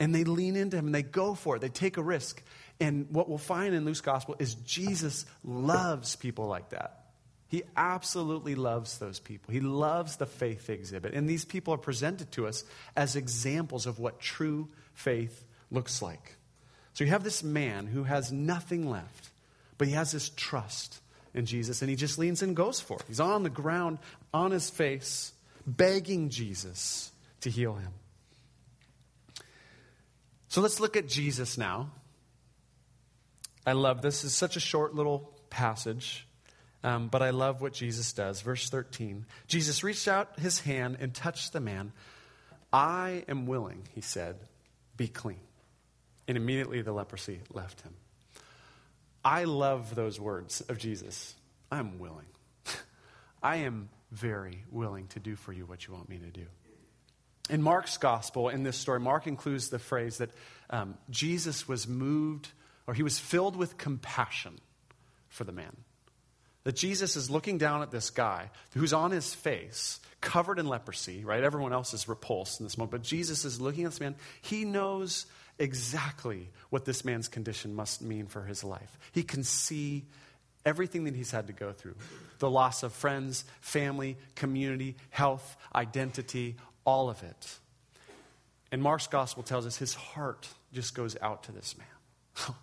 And 0.00 0.14
they 0.14 0.24
lean 0.24 0.56
into 0.56 0.76
him 0.76 0.86
and 0.86 0.94
they 0.94 1.02
go 1.02 1.34
for 1.34 1.56
it. 1.56 1.60
They 1.60 1.68
take 1.68 1.96
a 1.96 2.02
risk. 2.02 2.42
And 2.80 3.06
what 3.10 3.28
we'll 3.28 3.38
find 3.38 3.74
in 3.74 3.84
Luke's 3.84 4.00
gospel 4.00 4.34
is 4.38 4.54
Jesus 4.56 5.24
loves 5.44 6.16
people 6.16 6.46
like 6.46 6.70
that. 6.70 7.04
He 7.46 7.62
absolutely 7.76 8.56
loves 8.56 8.98
those 8.98 9.20
people. 9.20 9.52
He 9.52 9.60
loves 9.60 10.16
the 10.16 10.26
faith 10.26 10.66
they 10.66 10.74
exhibit. 10.74 11.14
And 11.14 11.28
these 11.28 11.44
people 11.44 11.72
are 11.74 11.78
presented 11.78 12.32
to 12.32 12.48
us 12.48 12.64
as 12.96 13.14
examples 13.14 13.86
of 13.86 14.00
what 14.00 14.18
true 14.18 14.68
faith 14.92 15.44
looks 15.70 16.02
like. 16.02 16.36
So 16.94 17.04
you 17.04 17.10
have 17.10 17.22
this 17.22 17.44
man 17.44 17.86
who 17.86 18.02
has 18.04 18.32
nothing 18.32 18.90
left, 18.90 19.30
but 19.78 19.88
he 19.88 19.94
has 19.94 20.12
this 20.12 20.30
trust 20.30 21.00
in 21.34 21.46
Jesus, 21.46 21.82
and 21.82 21.90
he 21.90 21.96
just 21.96 22.18
leans 22.18 22.42
and 22.42 22.54
goes 22.54 22.80
for 22.80 22.96
it. 22.98 23.04
He's 23.08 23.20
on 23.20 23.42
the 23.42 23.50
ground, 23.50 23.98
on 24.32 24.50
his 24.50 24.70
face, 24.70 25.32
begging 25.66 26.30
Jesus 26.30 27.10
to 27.40 27.50
heal 27.50 27.74
him. 27.74 27.92
So 30.48 30.60
let's 30.60 30.78
look 30.78 30.96
at 30.96 31.08
Jesus 31.08 31.58
now. 31.58 31.90
I 33.66 33.72
love 33.72 34.02
this. 34.02 34.22
It's 34.24 34.34
such 34.34 34.56
a 34.56 34.60
short 34.60 34.94
little 34.94 35.32
passage, 35.50 36.26
um, 36.84 37.08
but 37.08 37.22
I 37.22 37.30
love 37.30 37.60
what 37.60 37.72
Jesus 37.72 38.12
does. 38.12 38.40
Verse 38.40 38.68
13 38.68 39.26
Jesus 39.48 39.82
reached 39.82 40.06
out 40.06 40.38
his 40.38 40.60
hand 40.60 40.98
and 41.00 41.12
touched 41.12 41.52
the 41.52 41.60
man. 41.60 41.92
I 42.72 43.24
am 43.28 43.46
willing, 43.46 43.88
he 43.94 44.00
said, 44.00 44.36
be 44.96 45.08
clean. 45.08 45.40
And 46.26 46.36
immediately 46.36 46.82
the 46.82 46.92
leprosy 46.92 47.40
left 47.52 47.82
him. 47.82 47.94
I 49.24 49.44
love 49.44 49.94
those 49.94 50.20
words 50.20 50.60
of 50.62 50.78
Jesus. 50.78 51.34
I'm 51.70 51.98
willing. 51.98 52.26
I 53.42 53.56
am 53.56 53.88
very 54.12 54.64
willing 54.70 55.08
to 55.08 55.20
do 55.20 55.34
for 55.34 55.52
you 55.52 55.64
what 55.66 55.86
you 55.86 55.94
want 55.94 56.08
me 56.08 56.18
to 56.18 56.30
do. 56.30 56.46
In 57.50 57.62
Mark's 57.62 57.96
gospel, 57.98 58.48
in 58.48 58.62
this 58.62 58.76
story, 58.76 59.00
Mark 59.00 59.26
includes 59.26 59.68
the 59.68 59.78
phrase 59.78 60.18
that 60.18 60.30
um, 60.70 60.96
Jesus 61.10 61.68
was 61.68 61.86
moved 61.86 62.48
or 62.86 62.94
he 62.94 63.02
was 63.02 63.18
filled 63.18 63.56
with 63.56 63.76
compassion 63.76 64.58
for 65.28 65.44
the 65.44 65.52
man. 65.52 65.76
That 66.64 66.76
Jesus 66.76 67.16
is 67.16 67.28
looking 67.28 67.58
down 67.58 67.82
at 67.82 67.90
this 67.90 68.08
guy 68.08 68.50
who's 68.72 68.94
on 68.94 69.10
his 69.10 69.34
face, 69.34 70.00
covered 70.22 70.58
in 70.58 70.66
leprosy, 70.66 71.24
right? 71.24 71.44
Everyone 71.44 71.74
else 71.74 71.92
is 71.92 72.08
repulsed 72.08 72.60
in 72.60 72.64
this 72.64 72.78
moment. 72.78 72.92
But 72.92 73.02
Jesus 73.02 73.44
is 73.44 73.60
looking 73.60 73.84
at 73.84 73.90
this 73.90 74.00
man. 74.00 74.16
He 74.40 74.64
knows 74.64 75.26
exactly 75.58 76.50
what 76.70 76.84
this 76.84 77.04
man's 77.04 77.28
condition 77.28 77.74
must 77.74 78.02
mean 78.02 78.26
for 78.26 78.42
his 78.42 78.64
life. 78.64 78.98
He 79.12 79.22
can 79.22 79.44
see 79.44 80.04
everything 80.64 81.04
that 81.04 81.14
he's 81.14 81.30
had 81.30 81.46
to 81.48 81.52
go 81.52 81.72
through 81.72 81.94
the 82.38 82.50
loss 82.50 82.82
of 82.82 82.92
friends, 82.92 83.44
family, 83.60 84.16
community, 84.34 84.96
health, 85.10 85.56
identity, 85.74 86.56
all 86.84 87.08
of 87.08 87.22
it. 87.22 87.58
And 88.72 88.82
Mark's 88.82 89.06
gospel 89.06 89.42
tells 89.42 89.66
us 89.66 89.76
his 89.76 89.94
heart 89.94 90.48
just 90.72 90.94
goes 90.94 91.16
out 91.22 91.44
to 91.44 91.52
this 91.52 91.76
man. 91.78 92.54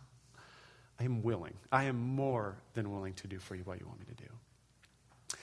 I 1.00 1.06
am 1.06 1.24
willing. 1.24 1.54
I 1.72 1.86
am 1.86 1.96
more 1.96 2.58
than 2.74 2.92
willing 2.92 3.14
to 3.16 3.28
do 3.28 3.40
for 3.40 3.56
you 3.56 3.64
what 3.64 3.80
you 3.80 3.88
want 3.88 4.00
me 4.00 4.06
to 4.06 4.24
do. 4.24 5.38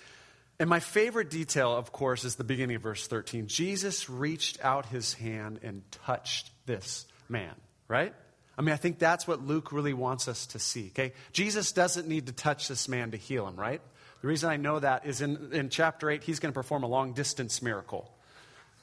And 0.61 0.71
my 0.71 0.79
favorite 0.79 1.31
detail, 1.31 1.75
of 1.77 1.91
course, 1.91 2.25
is 2.25 2.37
the 2.37 2.45
beginning 2.45 2.77
of 2.77 2.83
verse 2.83 3.07
13. 3.07 3.49
Jesus 3.49 4.09
reached 4.09 4.63
out 4.65 4.87
his 4.87 5.15
hand 5.15 5.61
and 5.63 5.83
touched 5.91 6.51
this 6.67 7.07
man, 7.29 7.55
right? 7.89 8.15
I 8.57 8.63
mean, 8.63 8.73
I 8.73 8.77
think 8.77 8.99
that's 8.99 9.27
what 9.27 9.47
Luke 9.47 9.73
really 9.73 9.95
wants 9.95 10.27
us 10.27 10.47
to 10.49 10.59
see, 10.59 10.89
okay? 10.89 11.13
Jesus 11.33 11.73
doesn't 11.73 12.09
need 12.09 12.27
to 12.27 12.33
touch 12.33 12.69
this 12.69 12.89
man 12.89 13.13
to 13.13 13.17
heal 13.17 13.47
him, 13.47 13.57
right? 13.57 13.81
The 14.21 14.29
reason 14.29 14.51
I 14.51 14.57
know 14.57 14.81
that 14.81 15.07
is 15.07 15.21
in, 15.21 15.53
in 15.53 15.69
chapter 15.69 16.11
8, 16.11 16.25
he's 16.25 16.41
going 16.41 16.53
to 16.53 16.59
perform 16.59 16.83
a 16.83 16.89
long 16.89 17.13
distance 17.13 17.63
miracle. 17.63 18.11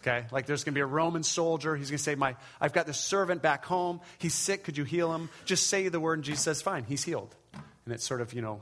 Okay? 0.02 0.28
Like 0.32 0.46
there's 0.46 0.64
going 0.64 0.74
to 0.74 0.78
be 0.78 0.82
a 0.82 0.86
Roman 0.86 1.24
soldier. 1.24 1.76
He's 1.76 1.90
going 1.90 1.98
to 1.98 2.04
say, 2.04 2.16
My, 2.16 2.36
I've 2.62 2.74
got 2.74 2.86
this 2.86 2.98
servant 2.98 3.42
back 3.42 3.66
home. 3.66 4.02
He's 4.20 4.36
sick. 4.36 4.64
Could 4.64 4.78
you 4.78 4.84
heal 4.84 5.14
him? 5.14 5.30
Just 5.46 5.68
say 5.68 5.88
the 5.90 6.00
word, 6.00 6.20
and 6.20 6.24
Jesus 6.24 6.44
says, 6.44 6.62
Fine, 6.62 6.86
he's 6.86 7.04
healed. 7.04 7.36
And 7.54 7.94
it's 7.94 8.06
sort 8.06 8.22
of, 8.22 8.34
you 8.34 8.42
know, 8.42 8.62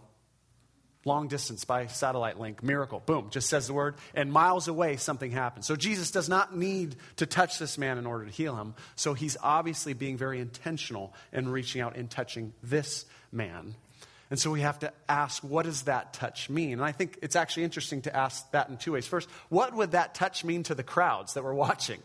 long 1.06 1.28
distance 1.28 1.66
by 1.66 1.88
satellite 1.88 2.40
link, 2.40 2.64
miracle. 2.64 3.02
Boom, 3.06 3.30
just 3.30 3.50
says 3.50 3.68
the 3.68 3.74
word. 3.74 3.96
And 4.14 4.32
miles 4.32 4.68
away, 4.68 4.98
something 4.98 5.32
happens. 5.32 5.66
So 5.68 5.76
Jesus 5.76 6.12
does 6.12 6.30
not 6.30 6.56
need 6.56 6.96
to 7.18 7.26
touch 7.26 7.60
this 7.60 7.78
man 7.78 7.98
in 7.98 8.06
order 8.06 8.26
to 8.26 8.32
heal 8.32 8.56
him. 8.56 8.76
So 8.96 9.14
he's 9.14 9.38
obviously 9.42 9.94
being 9.94 10.18
very 10.18 10.40
intentional 10.40 11.14
in 11.32 11.50
reaching 11.50 11.82
out 11.82 11.96
and 11.96 12.10
touching 12.10 12.54
this 12.64 13.06
man. 13.32 13.76
And 14.30 14.40
so 14.40 14.50
we 14.50 14.62
have 14.62 14.80
to 14.80 14.92
ask, 15.08 15.44
what 15.44 15.66
does 15.66 15.84
that 15.84 16.14
touch 16.14 16.50
mean? 16.50 16.74
And 16.74 16.84
I 16.84 16.92
think 16.92 17.20
it's 17.22 17.36
actually 17.36 17.66
interesting 17.66 18.02
to 18.04 18.16
ask 18.16 18.50
that 18.52 18.70
in 18.70 18.78
two 18.78 18.94
ways. 18.94 19.06
First, 19.06 19.30
what 19.50 19.76
would 19.76 19.92
that 19.92 20.16
touch 20.16 20.44
mean 20.44 20.64
to 20.64 20.76
the 20.76 20.84
crowds 20.84 21.36
that 21.36 21.44
were 21.44 21.54
watching? 21.54 22.02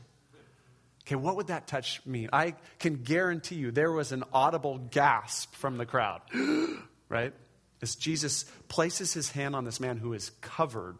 Okay, 1.07 1.15
what 1.15 1.37
would 1.37 1.47
that 1.47 1.67
touch 1.67 2.05
mean? 2.05 2.29
I 2.33 2.55
can 2.79 2.97
guarantee 2.97 3.55
you 3.55 3.71
there 3.71 3.91
was 3.91 4.13
an 4.13 4.25
audible 4.31 4.77
gasp 4.77 5.55
from 5.55 5.79
the 5.79 5.87
crowd, 5.87 6.21
right? 7.09 7.33
As 7.81 7.95
Jesus 7.95 8.45
places 8.69 9.13
his 9.13 9.31
hand 9.31 9.55
on 9.55 9.65
this 9.65 9.81
man 9.81 9.99
who 9.99 10.13
is 10.13 10.31
covered 10.41 10.99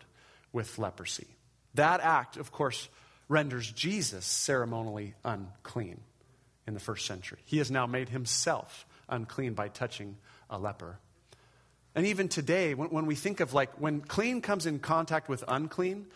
with 0.53 0.79
leprosy. 0.79 1.27
That 1.75 2.01
act, 2.01 2.37
of 2.37 2.53
course, 2.53 2.89
renders 3.29 3.71
Jesus 3.71 4.25
ceremonially 4.25 5.15
unclean 5.25 6.01
in 6.67 6.75
the 6.75 6.81
first 6.81 7.07
century. 7.07 7.39
He 7.45 7.59
has 7.59 7.71
now 7.71 7.87
made 7.87 8.09
himself 8.09 8.87
unclean 9.09 9.55
by 9.55 9.69
touching 9.69 10.17
a 10.51 10.59
leper. 10.59 10.99
And 11.95 12.07
even 12.07 12.29
today, 12.29 12.75
when, 12.75 12.91
when 12.91 13.07
we 13.07 13.15
think 13.15 13.41
of 13.41 13.55
like 13.55 13.73
when 13.81 14.01
clean 14.01 14.41
comes 14.41 14.67
in 14.67 14.79
contact 14.79 15.29
with 15.29 15.43
unclean, 15.49 16.07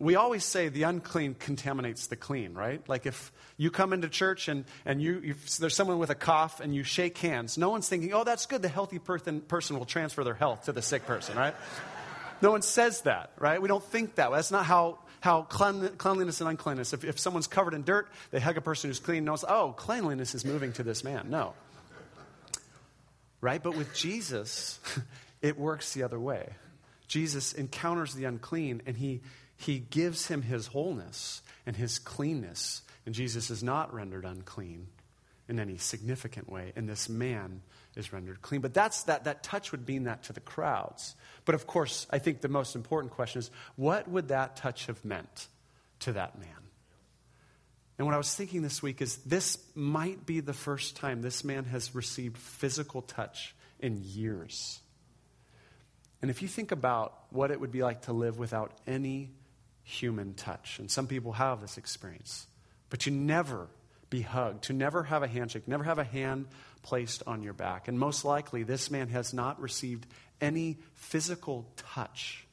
we 0.00 0.14
always 0.14 0.44
say 0.44 0.68
the 0.68 0.84
unclean 0.84 1.34
contaminates 1.34 2.06
the 2.06 2.14
clean, 2.14 2.54
right? 2.54 2.86
Like 2.88 3.06
if 3.06 3.32
you 3.56 3.70
come 3.70 3.92
into 3.92 4.08
church 4.08 4.46
and, 4.46 4.64
and 4.84 5.02
you, 5.02 5.34
there's 5.58 5.74
someone 5.74 5.98
with 5.98 6.10
a 6.10 6.14
cough 6.14 6.60
and 6.60 6.72
you 6.74 6.84
shake 6.84 7.18
hands, 7.18 7.58
no 7.58 7.70
one's 7.70 7.88
thinking, 7.88 8.12
oh, 8.12 8.22
that's 8.22 8.46
good. 8.46 8.62
The 8.62 8.68
healthy 8.68 9.00
person, 9.00 9.40
person 9.40 9.76
will 9.76 9.86
transfer 9.86 10.22
their 10.22 10.34
health 10.34 10.66
to 10.66 10.72
the 10.72 10.82
sick 10.82 11.04
person, 11.04 11.36
right? 11.36 11.54
no 12.42 12.52
one 12.52 12.62
says 12.62 13.00
that, 13.02 13.32
right? 13.38 13.60
We 13.60 13.66
don't 13.66 13.82
think 13.82 14.14
that. 14.16 14.30
That's 14.30 14.52
not 14.52 14.64
how, 14.64 15.00
how 15.20 15.42
clean, 15.42 15.88
cleanliness 15.98 16.40
and 16.40 16.48
uncleanness. 16.48 16.92
If, 16.92 17.02
if 17.04 17.18
someone's 17.18 17.48
covered 17.48 17.74
in 17.74 17.82
dirt, 17.82 18.08
they 18.30 18.38
hug 18.38 18.56
a 18.56 18.60
person 18.60 18.90
who's 18.90 19.00
clean, 19.00 19.24
knows, 19.24 19.44
oh, 19.48 19.74
cleanliness 19.76 20.32
is 20.36 20.44
moving 20.44 20.72
to 20.74 20.84
this 20.84 21.02
man. 21.02 21.26
No. 21.28 21.54
Right? 23.40 23.60
But 23.60 23.76
with 23.76 23.92
Jesus, 23.94 24.78
it 25.42 25.58
works 25.58 25.92
the 25.92 26.04
other 26.04 26.20
way. 26.20 26.50
Jesus 27.08 27.52
encounters 27.52 28.14
the 28.14 28.26
unclean 28.26 28.82
and 28.86 28.96
he 28.96 29.22
he 29.58 29.80
gives 29.80 30.28
him 30.28 30.42
his 30.42 30.68
wholeness 30.68 31.42
and 31.66 31.76
his 31.76 31.98
cleanness. 31.98 32.82
And 33.04 33.14
Jesus 33.14 33.50
is 33.50 33.62
not 33.62 33.92
rendered 33.92 34.24
unclean 34.24 34.86
in 35.48 35.58
any 35.58 35.76
significant 35.76 36.48
way. 36.48 36.72
And 36.76 36.88
this 36.88 37.08
man 37.08 37.62
is 37.96 38.12
rendered 38.12 38.40
clean. 38.40 38.60
But 38.60 38.72
that's 38.72 39.02
that, 39.04 39.24
that 39.24 39.42
touch 39.42 39.72
would 39.72 39.86
mean 39.86 40.04
that 40.04 40.22
to 40.24 40.32
the 40.32 40.40
crowds. 40.40 41.16
But 41.44 41.56
of 41.56 41.66
course, 41.66 42.06
I 42.10 42.18
think 42.18 42.40
the 42.40 42.48
most 42.48 42.76
important 42.76 43.12
question 43.12 43.40
is 43.40 43.50
what 43.74 44.08
would 44.08 44.28
that 44.28 44.56
touch 44.56 44.86
have 44.86 45.04
meant 45.04 45.48
to 46.00 46.12
that 46.12 46.38
man? 46.38 46.48
And 47.98 48.06
what 48.06 48.14
I 48.14 48.18
was 48.18 48.32
thinking 48.32 48.62
this 48.62 48.80
week 48.80 49.02
is 49.02 49.16
this 49.18 49.58
might 49.74 50.24
be 50.24 50.38
the 50.38 50.52
first 50.52 50.94
time 50.94 51.20
this 51.20 51.42
man 51.42 51.64
has 51.64 51.96
received 51.96 52.38
physical 52.38 53.02
touch 53.02 53.56
in 53.80 54.00
years. 54.04 54.78
And 56.22 56.30
if 56.30 56.42
you 56.42 56.48
think 56.48 56.70
about 56.70 57.14
what 57.30 57.50
it 57.50 57.60
would 57.60 57.72
be 57.72 57.82
like 57.82 58.02
to 58.02 58.12
live 58.12 58.38
without 58.38 58.72
any 58.86 59.30
human 59.88 60.34
touch. 60.34 60.78
And 60.78 60.90
some 60.90 61.06
people 61.06 61.32
have 61.32 61.60
this 61.62 61.78
experience. 61.78 62.46
But 62.90 63.00
to 63.00 63.10
never 63.10 63.68
be 64.10 64.20
hugged, 64.20 64.64
to 64.64 64.72
never 64.72 65.02
have 65.04 65.22
a 65.22 65.26
handshake, 65.26 65.66
never 65.66 65.84
have 65.84 65.98
a 65.98 66.04
hand 66.04 66.46
placed 66.82 67.22
on 67.26 67.42
your 67.42 67.54
back. 67.54 67.88
And 67.88 67.98
most 67.98 68.24
likely, 68.24 68.62
this 68.62 68.90
man 68.90 69.08
has 69.08 69.32
not 69.32 69.60
received 69.60 70.06
any 70.40 70.78
physical 70.94 71.66
touch 71.76 72.46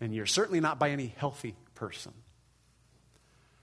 in 0.00 0.12
years, 0.12 0.32
certainly 0.32 0.60
not 0.60 0.78
by 0.78 0.90
any 0.90 1.14
healthy 1.16 1.54
person. 1.74 2.12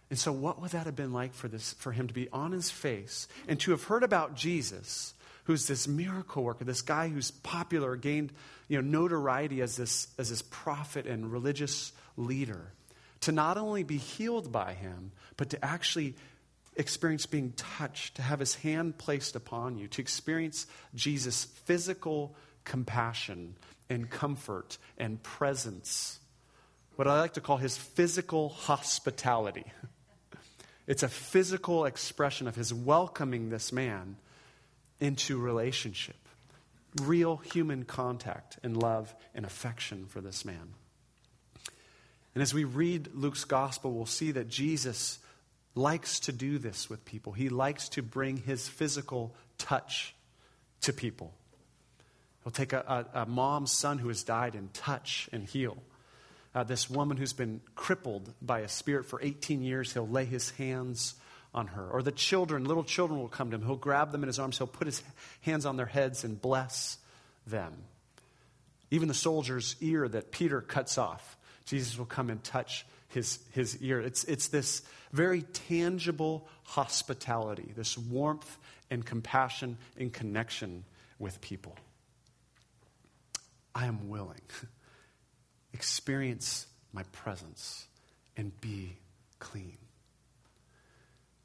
And 0.10 0.18
so, 0.18 0.32
what 0.32 0.62
would 0.62 0.72
that 0.72 0.86
have 0.86 0.96
been 0.96 1.14
like 1.14 1.34
for, 1.34 1.48
this, 1.48 1.74
for 1.74 1.92
him 1.92 2.08
to 2.08 2.14
be 2.14 2.30
on 2.30 2.52
his 2.52 2.70
face 2.70 3.28
and 3.48 3.60
to 3.62 3.72
have 3.72 3.84
heard 3.84 4.04
about 4.04 4.36
Jesus, 4.36 5.14
who's 5.46 5.68
this 5.68 5.88
miracle 5.88 6.44
worker, 6.44 6.64
this 6.64 6.82
guy 6.82 7.10
who's 7.10 7.32
popular, 7.32 7.96
gained 7.96 8.32
you 8.68 8.82
know, 8.82 9.00
notoriety 9.00 9.62
as 9.62 9.76
this, 9.76 10.08
as 10.18 10.30
this 10.30 10.42
prophet 10.44 11.08
and 11.08 11.32
religious 11.32 11.92
leader? 12.18 12.72
To 13.26 13.32
not 13.32 13.58
only 13.58 13.82
be 13.82 13.98
healed 13.98 14.52
by 14.52 14.74
him, 14.74 15.12
but 15.36 15.50
to 15.50 15.66
actually 15.66 16.14
experience 16.76 17.26
being 17.26 17.54
touched, 17.54 18.18
to 18.18 18.22
have 18.22 18.40
his 18.40 18.54
hand 18.54 19.00
placed 19.00 19.36
upon 19.36 19.80
you, 19.80 19.88
to 19.88 20.00
experience 20.00 20.68
Jesus' 20.94 21.46
physical 21.66 22.36
compassion 22.66 23.56
and 23.90 24.12
comfort 24.12 24.78
and 25.00 25.24
presence. 25.24 26.20
What 26.98 27.08
I 27.08 27.20
like 27.20 27.34
to 27.34 27.42
call 27.42 27.58
his 27.58 27.76
physical 27.76 28.50
hospitality. 28.50 29.66
It's 30.88 31.02
a 31.02 31.08
physical 31.08 31.86
expression 31.86 32.48
of 32.48 32.56
his 32.56 32.72
welcoming 32.72 33.50
this 33.50 33.72
man 33.72 34.18
into 35.00 35.40
relationship, 35.40 36.30
real 37.02 37.38
human 37.38 37.86
contact 37.86 38.60
and 38.62 38.78
love 38.78 39.16
and 39.34 39.48
affection 39.48 40.06
for 40.06 40.22
this 40.22 40.46
man. 40.46 40.76
And 42.36 42.42
as 42.42 42.54
we 42.54 42.66
read 42.66 43.10
Luke's 43.14 43.46
gospel, 43.46 43.94
we'll 43.94 44.06
see 44.06 44.32
that 44.32 44.50
Jesus 44.50 45.20
likes 45.74 46.20
to 46.22 46.32
do 46.32 46.58
this 46.58 46.90
with 46.90 47.04
people. 47.06 47.34
He 47.34 47.50
likes 47.50 47.90
to 47.90 48.04
bring 48.04 48.38
his 48.38 48.68
physical 48.68 49.34
touch 49.58 50.14
to 50.82 50.94
people. 50.94 51.34
He'll 52.44 52.52
take 52.52 52.74
a, 52.74 53.06
a, 53.14 53.22
a 53.22 53.26
mom's 53.26 53.72
son 53.72 53.98
who 53.98 54.10
has 54.10 54.24
died 54.24 54.54
and 54.54 54.74
touch 54.74 55.30
and 55.32 55.44
heal. 55.44 55.78
Uh, 56.54 56.64
this 56.64 56.90
woman 56.90 57.18
who's 57.18 57.34
been 57.34 57.60
crippled 57.76 58.34
by 58.42 58.60
a 58.60 58.68
spirit 58.68 59.06
for 59.06 59.20
18 59.22 59.62
years, 59.62 59.94
he'll 59.94 60.08
lay 60.08 60.26
his 60.26 60.52
hands 60.52 61.16
on 61.54 61.68
her. 61.68 61.90
Or 61.90 62.04
the 62.04 62.12
children, 62.12 62.66
little 62.66 62.84
children 62.84 63.20
will 63.20 63.30
come 63.30 63.50
to 63.50 63.56
him. 63.56 63.66
He'll 63.66 63.76
grab 63.76 64.12
them 64.12 64.24
in 64.24 64.28
his 64.28 64.40
arms, 64.40 64.58
he'll 64.58 64.68
put 64.68 64.88
his 64.88 65.02
hands 65.42 65.66
on 65.66 65.76
their 65.78 65.86
heads 65.86 66.24
and 66.24 66.40
bless 66.40 66.98
them. 67.48 67.74
Even 68.92 69.08
the 69.08 69.14
soldier's 69.14 69.76
ear 69.82 70.08
that 70.08 70.32
Peter 70.32 70.62
cuts 70.62 70.98
off, 70.98 71.35
Jesus 71.66 71.98
will 71.98 72.06
come 72.06 72.30
and 72.30 72.44
touch 72.44 72.86
his, 73.10 73.40
his 73.52 73.82
ear. 73.82 74.00
It's, 74.00 74.24
it's 74.26 74.50
this 74.50 74.84
very 75.12 75.42
tangible 75.42 76.48
hospitality, 76.64 77.72
this 77.76 77.98
warmth 77.98 78.58
and 78.90 79.06
compassion 79.06 79.78
and 79.98 80.12
connection 80.12 80.84
with 81.18 81.42
people. 81.42 81.76
I 83.74 83.88
am 83.88 84.10
willing. 84.10 84.42
Experience 85.74 86.68
my 86.94 87.04
presence 87.12 87.86
and 88.38 88.60
be 88.62 88.98
clean. 89.40 89.78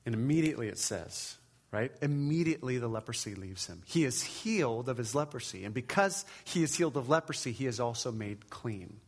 And 0.06 0.14
immediately 0.14 0.68
it 0.68 0.78
says, 0.78 1.36
right? 1.72 1.92
Immediately 2.00 2.78
the 2.78 2.88
leprosy 2.88 3.34
leaves 3.34 3.66
him. 3.66 3.82
He 3.84 4.04
is 4.04 4.22
healed 4.22 4.88
of 4.88 4.96
his 4.96 5.14
leprosy. 5.14 5.64
And 5.64 5.74
because 5.74 6.24
he 6.44 6.62
is 6.62 6.74
healed 6.74 6.96
of 6.96 7.08
leprosy, 7.08 7.52
he 7.52 7.66
is 7.66 7.80
also 7.80 8.10
made 8.10 8.50
clean. 8.50 9.00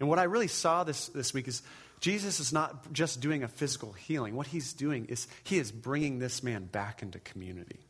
And 0.00 0.08
what 0.08 0.18
I 0.18 0.24
really 0.24 0.48
saw 0.48 0.84
this, 0.84 1.08
this 1.08 1.34
week 1.34 1.48
is 1.48 1.62
Jesus 2.00 2.38
is 2.38 2.52
not 2.52 2.92
just 2.92 3.20
doing 3.20 3.42
a 3.42 3.48
physical 3.48 3.92
healing. 3.92 4.36
What 4.36 4.46
he's 4.46 4.72
doing 4.72 5.06
is 5.06 5.26
he 5.44 5.58
is 5.58 5.72
bringing 5.72 6.18
this 6.18 6.42
man 6.42 6.64
back 6.64 7.02
into 7.02 7.18
community. 7.18 7.80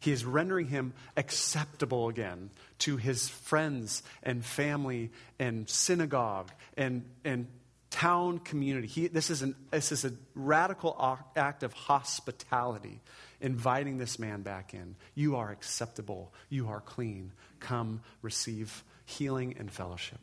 He 0.00 0.12
is 0.12 0.24
rendering 0.24 0.66
him 0.66 0.92
acceptable 1.16 2.08
again 2.08 2.50
to 2.80 2.96
his 2.96 3.28
friends 3.28 4.02
and 4.22 4.44
family 4.44 5.10
and 5.38 5.68
synagogue 5.68 6.50
and, 6.76 7.04
and 7.24 7.48
town 7.90 8.38
community. 8.38 8.86
He, 8.86 9.08
this, 9.08 9.30
is 9.30 9.42
an, 9.42 9.56
this 9.70 9.90
is 9.90 10.04
a 10.04 10.12
radical 10.34 11.18
act 11.34 11.62
of 11.62 11.72
hospitality, 11.72 13.00
inviting 13.40 13.98
this 13.98 14.18
man 14.18 14.42
back 14.42 14.72
in. 14.72 14.94
You 15.14 15.36
are 15.36 15.50
acceptable. 15.50 16.32
You 16.48 16.68
are 16.68 16.80
clean. 16.80 17.32
Come 17.58 18.02
receive 18.22 18.84
healing 19.04 19.56
and 19.58 19.70
fellowship. 19.70 20.20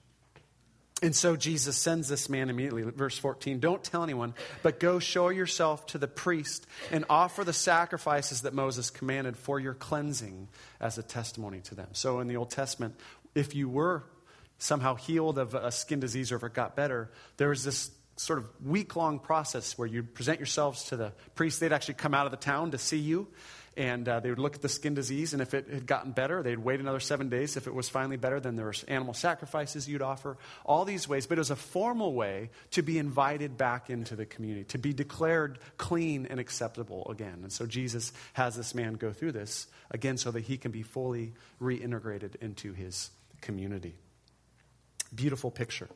And 1.02 1.14
so 1.14 1.36
Jesus 1.36 1.76
sends 1.76 2.08
this 2.08 2.30
man 2.30 2.50
immediately. 2.50 2.84
Verse 2.84 3.18
14 3.18 3.60
Don't 3.60 3.84
tell 3.84 4.04
anyone, 4.04 4.34
but 4.64 4.80
go 4.80 5.00
show 5.00 5.30
yourself 5.30 5.86
to 5.88 5.98
the 5.98 6.08
priest 6.08 6.66
and 6.92 7.04
offer 7.10 7.44
the 7.44 7.54
sacrifices 7.54 8.44
that 8.44 8.54
Moses 8.54 8.90
commanded 8.90 9.36
for 9.36 9.60
your 9.60 9.74
cleansing 9.74 10.48
as 10.80 10.98
a 10.98 11.04
testimony 11.04 11.60
to 11.62 11.76
them. 11.76 11.90
So 11.92 12.22
in 12.22 12.28
the 12.28 12.38
Old 12.38 12.50
Testament, 12.50 12.96
if 13.34 13.54
you 13.54 13.68
were 13.68 14.04
somehow 14.58 14.96
healed 14.96 15.38
of 15.38 15.54
a 15.54 15.72
skin 15.72 16.00
disease 16.00 16.32
or 16.32 16.38
if 16.38 16.44
it 16.44 16.54
got 16.54 16.78
better, 16.78 17.12
there 17.38 17.50
was 17.50 17.66
this 17.66 17.92
sort 18.18 18.40
of 18.40 18.50
week 18.66 18.96
long 18.96 19.20
process 19.20 19.78
where 19.78 19.88
you'd 19.88 20.14
present 20.14 20.40
yourselves 20.40 20.86
to 20.86 20.96
the 20.96 21.12
priest. 21.36 21.60
They'd 21.60 21.74
actually 21.74 21.96
come 21.96 22.14
out 22.14 22.26
of 22.26 22.32
the 22.32 22.38
town 22.38 22.72
to 22.72 22.78
see 22.78 23.00
you 23.00 23.28
and 23.78 24.08
uh, 24.08 24.20
they 24.22 24.30
would 24.30 24.40
look 24.40 24.56
at 24.56 24.62
the 24.62 24.70
skin 24.70 24.94
disease, 24.94 25.34
and 25.34 25.42
if 25.42 25.54
it 25.54 25.68
had 25.70 25.86
gotten 25.86 26.12
better, 26.12 26.42
they'd 26.42 26.60
wait 26.60 26.80
another 26.80 27.00
seven 27.00 27.28
days. 27.30 27.58
If 27.58 27.68
it 27.68 27.74
was 27.74 27.90
finally 27.90 28.16
better, 28.16 28.40
then 28.40 28.56
there 28.56 28.66
were 28.66 28.76
animal 28.88 29.14
sacrifices 29.14 29.88
you'd 29.88 30.02
offer. 30.02 30.38
All 30.64 30.86
these 30.86 31.08
ways, 31.10 31.28
but 31.28 31.38
it 31.38 31.42
was 31.42 31.52
a 31.52 31.58
formal 31.58 32.14
way 32.14 32.52
to 32.72 32.82
be 32.82 32.98
invited 32.98 33.58
back 33.58 33.90
into 33.90 34.16
the 34.16 34.26
community, 34.26 34.64
to 34.66 34.78
be 34.78 34.94
declared 34.94 35.60
clean 35.78 36.26
and 36.30 36.40
acceptable 36.40 37.06
again. 37.10 37.40
And 37.44 37.52
so 37.52 37.66
Jesus 37.66 38.14
has 38.34 38.56
this 38.56 38.74
man 38.74 38.94
go 38.94 39.12
through 39.12 39.34
this 39.34 39.68
again 39.92 40.18
so 40.18 40.32
that 40.32 40.44
he 40.44 40.58
can 40.58 40.72
be 40.72 40.82
fully 40.82 41.34
reintegrated 41.62 42.36
into 42.38 42.74
his 42.74 43.10
community. 43.42 43.96
Beautiful 45.14 45.52
picture. 45.52 45.90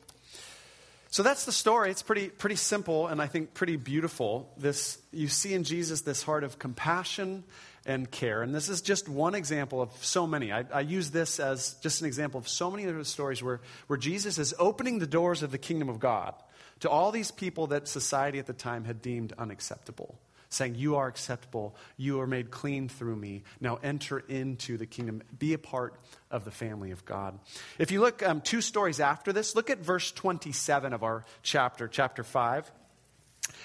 So 1.10 1.24
that's 1.24 1.44
the 1.44 1.52
story. 1.52 1.90
It's 1.90 2.02
pretty, 2.02 2.28
pretty 2.28 2.56
simple 2.56 3.08
and 3.08 3.20
I 3.20 3.26
think 3.26 3.52
pretty 3.52 3.76
beautiful. 3.76 4.52
This, 4.56 4.98
you 5.12 5.26
see 5.26 5.54
in 5.54 5.64
Jesus 5.64 6.02
this 6.02 6.22
heart 6.22 6.44
of 6.44 6.58
compassion 6.58 7.42
and 7.84 8.08
care. 8.08 8.42
And 8.42 8.54
this 8.54 8.68
is 8.68 8.80
just 8.80 9.08
one 9.08 9.34
example 9.34 9.82
of 9.82 9.90
so 10.04 10.26
many. 10.26 10.52
I, 10.52 10.64
I, 10.72 10.80
use 10.82 11.10
this 11.10 11.40
as 11.40 11.74
just 11.82 12.00
an 12.00 12.06
example 12.06 12.38
of 12.38 12.46
so 12.46 12.70
many 12.70 12.86
other 12.86 13.02
stories 13.04 13.42
where, 13.42 13.60
where 13.88 13.96
Jesus 13.96 14.38
is 14.38 14.54
opening 14.58 14.98
the 14.98 15.06
doors 15.06 15.42
of 15.42 15.50
the 15.50 15.58
kingdom 15.58 15.88
of 15.88 15.98
God 15.98 16.34
to 16.80 16.90
all 16.90 17.10
these 17.10 17.30
people 17.30 17.68
that 17.68 17.88
society 17.88 18.38
at 18.38 18.46
the 18.46 18.52
time 18.52 18.84
had 18.84 19.02
deemed 19.02 19.32
unacceptable. 19.38 20.18
Saying, 20.50 20.74
You 20.74 20.96
are 20.96 21.06
acceptable. 21.06 21.76
You 21.96 22.20
are 22.20 22.26
made 22.26 22.50
clean 22.50 22.88
through 22.88 23.16
me. 23.16 23.44
Now 23.60 23.78
enter 23.82 24.18
into 24.18 24.76
the 24.76 24.86
kingdom. 24.86 25.22
Be 25.38 25.54
a 25.54 25.58
part 25.58 25.94
of 26.30 26.44
the 26.44 26.50
family 26.50 26.90
of 26.90 27.04
God. 27.04 27.38
If 27.78 27.90
you 27.90 28.00
look 28.00 28.22
um, 28.22 28.40
two 28.40 28.60
stories 28.60 29.00
after 29.00 29.32
this, 29.32 29.54
look 29.54 29.70
at 29.70 29.78
verse 29.78 30.10
27 30.12 30.92
of 30.92 31.02
our 31.02 31.24
chapter, 31.42 31.88
chapter 31.88 32.24
5. 32.24 32.70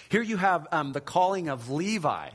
Here 0.09 0.21
you 0.21 0.37
have 0.37 0.67
um, 0.71 0.93
the 0.93 1.01
calling 1.01 1.49
of 1.49 1.69
Levi 1.69 2.29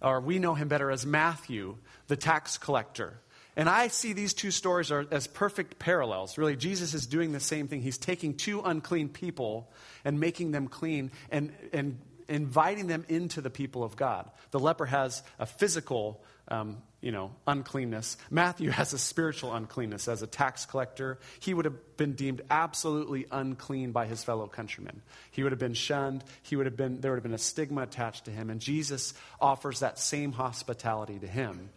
or 0.00 0.20
we 0.20 0.38
know 0.38 0.54
him 0.54 0.68
better 0.68 0.90
as 0.90 1.06
Matthew, 1.06 1.76
the 2.08 2.16
tax 2.16 2.58
collector. 2.58 3.18
And 3.56 3.68
I 3.68 3.88
see 3.88 4.12
these 4.12 4.34
two 4.34 4.50
stories 4.50 4.90
are, 4.90 5.06
as 5.10 5.26
perfect 5.26 5.78
parallels. 5.78 6.36
Really, 6.36 6.56
Jesus 6.56 6.92
is 6.92 7.06
doing 7.06 7.32
the 7.32 7.40
same 7.40 7.68
thing. 7.68 7.80
He's 7.80 7.96
taking 7.96 8.34
two 8.34 8.60
unclean 8.60 9.08
people 9.08 9.70
and 10.04 10.20
making 10.20 10.50
them 10.50 10.68
clean 10.68 11.10
and, 11.30 11.52
and 11.72 11.98
inviting 12.28 12.86
them 12.86 13.04
into 13.08 13.40
the 13.40 13.50
people 13.50 13.84
of 13.84 13.96
God. 13.96 14.30
The 14.50 14.60
leper 14.60 14.86
has 14.86 15.22
a 15.38 15.46
physical, 15.46 16.22
um, 16.48 16.78
you 17.00 17.12
know, 17.12 17.32
uncleanness. 17.46 18.16
Matthew 18.30 18.70
has 18.80 18.92
a 18.92 18.98
spiritual 18.98 19.54
uncleanness. 19.54 20.08
As 20.08 20.22
a 20.22 20.26
tax 20.26 20.66
collector, 20.66 21.18
he 21.40 21.54
would 21.54 21.64
have 21.64 21.96
been 21.96 22.14
deemed 22.14 22.42
absolutely 22.50 23.26
unclean 23.30 23.92
by 23.92 24.06
his 24.06 24.24
fellow 24.24 24.46
countrymen. 24.46 25.02
He 25.30 25.42
would 25.42 25.52
have 25.52 25.58
been 25.58 25.74
shunned. 25.74 26.24
He 26.42 26.56
would 26.56 26.66
have 26.66 26.76
been, 26.76 27.00
there 27.00 27.12
would 27.12 27.18
have 27.18 27.22
been 27.24 27.34
a 27.34 27.38
stigma 27.38 27.82
attached 27.82 28.24
to 28.24 28.30
him. 28.30 28.50
And 28.50 28.60
Jesus 28.60 29.14
offers 29.40 29.80
that 29.80 29.98
same 29.98 30.32
hospitality 30.32 31.18
to 31.18 31.26
him. 31.26 31.70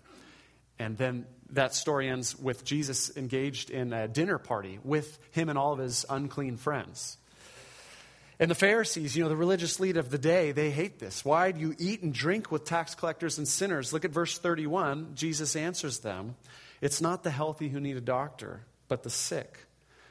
And 0.80 0.98
then 0.98 1.26
that 1.52 1.76
story 1.76 2.10
ends 2.10 2.38
with 2.38 2.64
Jesus 2.64 3.16
engaged 3.18 3.70
in 3.70 3.92
a 3.92 4.08
dinner 4.08 4.38
party 4.38 4.80
with 4.84 5.20
him 5.32 5.50
and 5.50 5.58
all 5.58 5.74
of 5.74 5.80
his 5.80 6.06
unclean 6.10 6.58
friends. 6.58 7.18
And 8.40 8.50
the 8.50 8.56
Pharisees, 8.56 9.18
you 9.18 9.24
know, 9.24 9.30
the 9.30 9.36
religious 9.36 9.82
lead 9.82 9.98
of 9.98 10.12
the 10.12 10.18
day, 10.18 10.54
they 10.54 10.72
hate 10.72 11.00
this. 11.00 11.26
Why 11.26 11.52
do 11.52 11.60
you 11.60 11.76
eat 11.78 12.02
and 12.02 12.14
drink 12.14 12.52
with 12.52 12.64
tax 12.64 12.96
collectors 12.96 13.38
and 13.38 13.46
sinners? 13.46 13.92
Look 13.92 14.06
at 14.06 14.12
verse 14.12 14.38
31. 14.38 15.12
Jesus 15.16 15.58
answers 15.58 16.00
them 16.00 16.36
It's 16.80 17.02
not 17.02 17.24
the 17.24 17.32
healthy 17.32 17.68
who 17.68 17.82
need 17.82 17.98
a 17.98 18.02
doctor, 18.02 18.62
but 18.88 19.04
the 19.04 19.10
sick. 19.10 19.66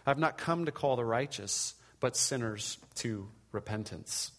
I've 0.06 0.18
not 0.18 0.36
come 0.36 0.66
to 0.66 0.72
call 0.72 0.96
the 0.96 1.04
righteous, 1.04 1.74
but 2.00 2.16
sinners 2.16 2.76
to 2.96 3.28
repentance. 3.50 4.30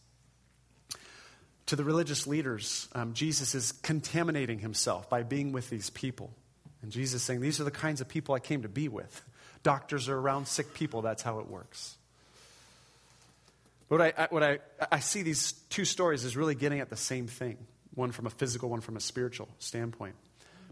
To 1.67 1.75
the 1.75 1.83
religious 1.83 2.27
leaders, 2.27 2.87
um, 2.93 3.13
Jesus 3.13 3.55
is 3.55 3.71
contaminating 3.71 4.59
himself 4.59 5.09
by 5.09 5.23
being 5.23 5.51
with 5.51 5.69
these 5.69 5.89
people. 5.89 6.31
And 6.81 6.91
Jesus 6.91 7.21
is 7.21 7.25
saying, 7.25 7.41
These 7.41 7.59
are 7.59 7.63
the 7.63 7.71
kinds 7.71 8.01
of 8.01 8.07
people 8.07 8.35
I 8.35 8.39
came 8.39 8.61
to 8.61 8.69
be 8.69 8.87
with. 8.87 9.23
Doctors 9.63 10.09
are 10.09 10.17
around 10.17 10.47
sick 10.47 10.75
people, 10.75 11.01
that's 11.01 11.23
how 11.23 11.39
it 11.39 11.47
works. 11.47 11.95
What 13.89 14.01
I, 14.01 14.13
I, 14.17 14.27
what 14.29 14.43
I, 14.43 14.59
I 14.91 14.99
see 14.99 15.23
these 15.23 15.51
two 15.69 15.83
stories 15.83 16.23
is 16.23 16.37
really 16.37 16.55
getting 16.55 16.79
at 16.79 16.89
the 16.89 16.95
same 16.95 17.27
thing 17.27 17.57
one 17.95 18.11
from 18.11 18.27
a 18.27 18.29
physical, 18.29 18.69
one 18.69 18.81
from 18.81 18.95
a 18.95 18.99
spiritual 18.99 19.49
standpoint. 19.57 20.15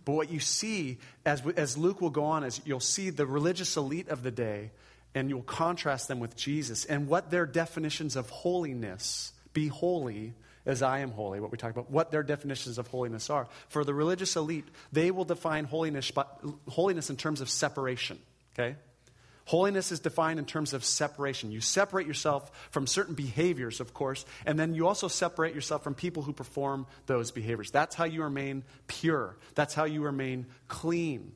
But 0.06 0.14
what 0.14 0.32
you 0.32 0.40
see, 0.40 1.00
as, 1.26 1.46
as 1.58 1.78
Luke 1.78 2.00
will 2.00 2.12
go 2.12 2.24
on, 2.24 2.46
is 2.46 2.62
you'll 2.64 2.80
see 2.80 3.10
the 3.10 3.26
religious 3.26 3.76
elite 3.76 4.08
of 4.08 4.24
the 4.24 4.32
day, 4.32 4.72
and 5.14 5.30
you'll 5.30 5.42
contrast 5.42 6.08
them 6.08 6.20
with 6.20 6.38
Jesus 6.38 6.86
and 6.86 7.08
what 7.08 7.30
their 7.30 7.46
definitions 7.46 8.16
of 8.16 8.30
holiness, 8.30 9.34
be 9.52 9.68
holy, 9.68 10.34
as 10.66 10.82
I 10.82 11.00
am 11.00 11.12
holy, 11.12 11.40
what 11.40 11.52
we 11.52 11.58
talk 11.58 11.72
about, 11.72 11.90
what 11.90 12.12
their 12.12 12.24
definitions 12.24 12.78
of 12.78 12.88
holiness 12.88 13.30
are. 13.30 13.48
For 13.70 13.84
the 13.84 13.94
religious 13.94 14.36
elite, 14.36 14.66
they 14.92 15.12
will 15.12 15.26
define 15.26 15.66
holiness, 15.66 16.12
holiness 16.70 17.10
in 17.10 17.18
terms 17.18 17.42
of 17.42 17.50
separation, 17.50 18.20
okay? 18.54 18.76
Holiness 19.48 19.94
is 19.94 20.02
defined 20.02 20.40
in 20.40 20.46
terms 20.46 20.74
of 20.74 20.84
separation. 20.84 21.54
You 21.54 21.62
separate 21.62 22.06
yourself 22.06 22.52
from 22.70 22.86
certain 22.86 23.16
behaviors, 23.16 23.80
of 23.80 23.94
course, 23.94 24.26
and 24.46 24.60
then 24.60 24.74
you 24.74 24.86
also 24.86 25.08
separate 25.08 25.56
yourself 25.56 25.86
from 25.86 25.96
people 25.96 26.22
who 26.22 26.34
perform 26.34 26.86
those 27.06 27.32
behaviors. 27.32 27.72
That's 27.72 27.96
how 27.96 28.04
you 28.04 28.24
remain 28.24 28.66
pure. 28.88 29.38
That's 29.56 29.74
how 29.74 29.86
you 29.86 30.02
remain 30.02 30.48
clean. 30.68 31.32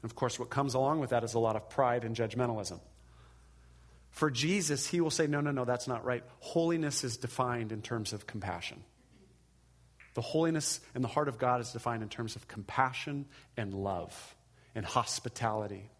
And 0.00 0.08
of 0.08 0.14
course, 0.14 0.38
what 0.38 0.48
comes 0.48 0.74
along 0.74 1.00
with 1.00 1.10
that 1.10 1.24
is 1.24 1.34
a 1.34 1.40
lot 1.40 1.56
of 1.56 1.68
pride 1.68 2.04
and 2.04 2.14
judgmentalism. 2.14 2.78
For 4.10 4.30
Jesus, 4.30 4.86
he 4.86 5.00
will 5.00 5.10
say, 5.10 5.26
no, 5.26 5.40
no, 5.40 5.50
no, 5.50 5.64
that's 5.64 5.88
not 5.88 6.04
right. 6.04 6.22
Holiness 6.38 7.02
is 7.02 7.16
defined 7.16 7.72
in 7.72 7.82
terms 7.82 8.12
of 8.12 8.28
compassion. 8.28 8.84
The 10.14 10.22
holiness 10.22 10.78
in 10.94 11.02
the 11.02 11.08
heart 11.08 11.26
of 11.26 11.36
God 11.36 11.60
is 11.62 11.72
defined 11.72 12.04
in 12.04 12.10
terms 12.10 12.36
of 12.36 12.46
compassion 12.46 13.26
and 13.56 13.74
love 13.74 14.36
and 14.76 14.86
hospitality 14.86 15.90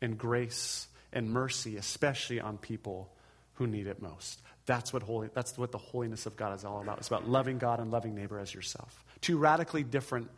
and 0.00 0.18
grace 0.18 0.88
and 1.12 1.30
mercy, 1.30 1.76
especially 1.76 2.40
on 2.40 2.58
people 2.58 3.10
who 3.54 3.66
need 3.66 3.86
it 3.86 4.02
most. 4.02 4.40
That's 4.66 4.92
what, 4.92 5.02
holy, 5.02 5.30
that's 5.32 5.56
what 5.56 5.72
the 5.72 5.78
holiness 5.78 6.26
of 6.26 6.36
God 6.36 6.54
is 6.56 6.64
all 6.64 6.80
about. 6.80 6.98
It's 6.98 7.08
about 7.08 7.28
loving 7.28 7.58
God 7.58 7.80
and 7.80 7.90
loving 7.90 8.14
neighbor 8.14 8.38
as 8.38 8.52
yourself. 8.52 9.04
Two 9.20 9.38
radically 9.38 9.82
different 9.82 10.30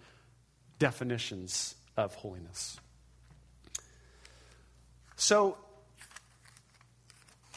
definitions 0.79 1.75
of 1.97 2.15
holiness. 2.15 2.79
So, 5.17 5.57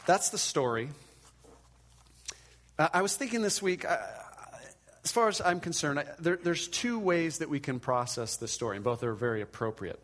that's 0.04 0.30
the 0.30 0.38
story. 0.38 0.88
Uh, 2.78 2.88
I 2.92 3.02
was 3.02 3.14
thinking 3.14 3.42
this 3.42 3.62
week, 3.62 3.84
uh, 3.84 3.98
as 5.04 5.12
far 5.12 5.28
as 5.28 5.40
I'm 5.40 5.60
concerned, 5.60 6.00
I, 6.00 6.06
there, 6.18 6.38
there's 6.42 6.66
two 6.66 6.98
ways 6.98 7.38
that 7.38 7.48
we 7.48 7.60
can 7.60 7.78
process 7.78 8.36
this 8.36 8.50
story, 8.50 8.76
and 8.76 8.84
both 8.84 9.04
are 9.04 9.14
very 9.14 9.42
appropriate. 9.42 10.00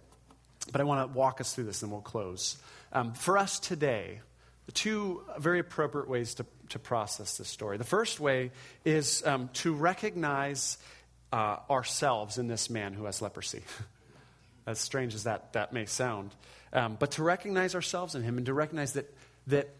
But 0.70 0.80
I 0.80 0.84
want 0.84 1.12
to 1.12 1.18
walk 1.18 1.40
us 1.40 1.54
through 1.54 1.64
this 1.64 1.82
and 1.82 1.90
we'll 1.90 2.00
close. 2.00 2.56
Um, 2.92 3.12
for 3.14 3.38
us 3.38 3.58
today, 3.58 4.20
the 4.66 4.72
two 4.72 5.22
very 5.38 5.60
appropriate 5.60 6.08
ways 6.08 6.34
to, 6.34 6.46
to 6.70 6.78
process 6.78 7.38
this 7.38 7.48
story. 7.48 7.78
The 7.78 7.84
first 7.84 8.20
way 8.20 8.50
is 8.84 9.26
um, 9.26 9.48
to 9.54 9.74
recognize 9.74 10.78
uh, 11.32 11.56
ourselves 11.70 12.38
in 12.38 12.48
this 12.48 12.68
man 12.68 12.92
who 12.92 13.04
has 13.04 13.22
leprosy. 13.22 13.62
as 14.68 14.78
strange 14.78 15.14
as 15.14 15.24
that, 15.24 15.54
that 15.54 15.72
may 15.72 15.86
sound. 15.86 16.34
Um, 16.74 16.96
but 17.00 17.12
to 17.12 17.22
recognize 17.22 17.74
ourselves 17.74 18.14
in 18.14 18.22
him 18.22 18.36
and 18.36 18.46
to 18.46 18.52
recognize 18.52 18.92
that, 18.92 19.06
that 19.46 19.70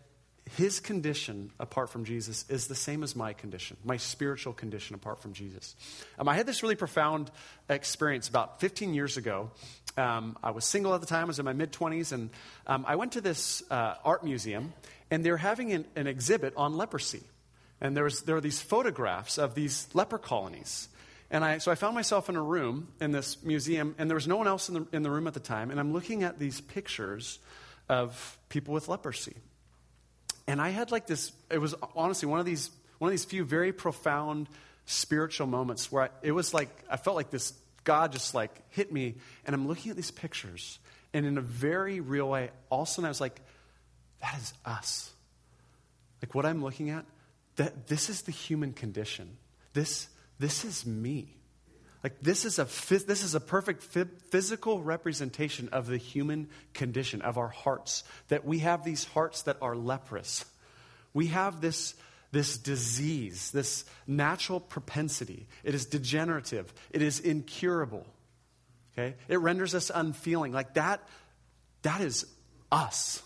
his 0.57 0.81
condition 0.81 1.51
apart 1.59 1.91
from 1.91 2.05
Jesus 2.05 2.45
is 2.49 2.67
the 2.67 2.75
same 2.75 3.03
as 3.03 3.17
my 3.17 3.33
condition, 3.33 3.77
my 3.85 3.97
spiritual 3.97 4.53
condition 4.53 4.95
apart 4.95 5.21
from 5.21 5.33
Jesus. 5.33 5.75
Um, 6.19 6.29
I 6.29 6.35
had 6.35 6.47
this 6.47 6.63
really 6.63 6.77
profound 6.77 7.31
experience 7.69 8.29
about 8.29 8.61
15 8.61 8.95
years 8.95 9.17
ago. 9.17 9.51
Um, 9.97 10.37
I 10.43 10.51
was 10.51 10.65
single 10.65 10.95
at 10.95 11.01
the 11.01 11.07
time, 11.07 11.25
I 11.25 11.27
was 11.27 11.39
in 11.39 11.45
my 11.45 11.53
mid 11.53 11.73
20s, 11.73 12.13
and 12.13 12.31
um, 12.67 12.85
I 12.87 12.97
went 12.97 13.13
to 13.13 13.21
this 13.21 13.63
uh, 13.71 13.95
art 14.05 14.25
museum, 14.25 14.73
and 15.11 15.25
they 15.25 15.31
were 15.31 15.37
having 15.37 15.73
an, 15.73 15.87
an 15.97 16.07
exhibit 16.07 16.55
on 16.57 16.77
leprosy. 16.77 17.23
And 17.81 17.97
there, 17.97 18.05
was, 18.05 18.23
there 18.23 18.35
were 18.35 18.41
these 18.41 18.61
photographs 18.61 19.39
of 19.39 19.55
these 19.55 19.89
leper 19.95 20.19
colonies. 20.19 20.89
And 21.31 21.45
I, 21.45 21.59
so 21.59 21.71
I 21.71 21.75
found 21.75 21.95
myself 21.95 22.29
in 22.29 22.37
a 22.37 22.43
room 22.43 22.89
in 23.01 23.13
this 23.13 23.43
museum, 23.45 23.95
and 23.99 24.09
there 24.09 24.15
was 24.15 24.27
no 24.27 24.37
one 24.37 24.47
else 24.47 24.69
in 24.69 24.75
the, 24.75 24.87
in 24.93 25.03
the 25.03 25.11
room 25.11 25.27
at 25.27 25.35
the 25.35 25.41
time, 25.41 25.71
and 25.71 25.79
I'm 25.79 25.93
looking 25.93 26.23
at 26.23 26.39
these 26.39 26.61
pictures 26.61 27.39
of 27.89 28.39
people 28.49 28.75
with 28.75 28.89
leprosy. 28.89 29.37
And 30.49 30.63
I 30.63 30.71
had 30.71 30.91
like 30.91 31.07
this, 31.07 31.31
it 31.51 31.59
was 31.59 31.75
honestly 31.95 32.27
one 32.27 32.41
of 32.41 32.47
these, 32.47 32.71
one 32.99 33.09
of 33.09 33.13
these 33.13 33.27
few 33.27 33.45
very 33.45 33.71
profound 33.71 34.49
spiritual 34.87 35.47
moments 35.47 35.93
where 35.93 36.05
I, 36.05 36.09
it 36.23 36.33
was 36.33 36.55
like, 36.55 36.71
I 36.91 36.97
felt 36.97 37.17
like 37.17 37.31
this, 37.31 37.53
God 37.85 38.13
just 38.13 38.35
like 38.35 38.51
hit 38.71 38.91
me. 38.91 39.17
And 39.45 39.55
I'm 39.55 39.69
looking 39.69 39.91
at 39.91 39.97
these 39.97 40.11
pictures, 40.11 40.79
and 41.13 41.27
in 41.27 41.37
a 41.37 41.43
very 41.43 42.01
real 42.01 42.31
way, 42.31 42.51
all 42.71 42.83
of 42.83 42.89
a 42.89 42.91
sudden 42.91 43.05
I 43.05 43.09
was 43.09 43.21
like, 43.21 43.41
that 44.23 44.39
is 44.39 44.55
us. 44.65 45.11
Like 46.23 46.35
what 46.35 46.47
I'm 46.47 46.63
looking 46.65 46.89
at, 46.91 47.05
that 47.57 47.87
this 47.87 48.09
is 48.09 48.23
the 48.23 48.33
human 48.33 48.73
condition. 48.73 49.37
This, 49.75 50.09
this 50.39 50.65
is 50.65 50.87
me. 50.87 51.37
Like 52.05 52.21
this 52.21 52.45
is 52.45 52.59
a 52.59 52.65
this 52.65 53.25
is 53.25 53.35
a 53.35 53.41
perfect 53.41 53.83
physical 53.83 54.81
representation 54.83 55.69
of 55.71 55.87
the 55.87 55.97
human 55.97 56.49
condition 56.73 57.23
of 57.23 57.39
our 57.39 57.49
hearts. 57.49 58.05
That 58.29 58.45
we 58.45 58.61
have 58.61 58.85
these 58.85 59.05
hearts 59.05 59.43
that 59.43 59.57
are 59.61 59.75
leprous. 59.75 60.45
We 61.13 61.29
have 61.29 61.61
this 61.61 61.95
this 62.31 62.59
disease, 62.59 63.51
this 63.51 63.85
natural 64.07 64.61
propensity. 64.61 65.49
It 65.65 65.75
is 65.75 65.87
degenerative. 65.87 66.73
It 66.91 67.03
is 67.03 67.21
incurable. 67.21 68.07
Okay? 68.93 69.17
It 69.29 69.39
renders 69.39 69.75
us 69.75 69.91
unfeeling. 69.93 70.53
Like 70.53 70.75
that 70.75 71.03
that 71.83 72.01
is 72.01 72.27
us. 72.71 73.23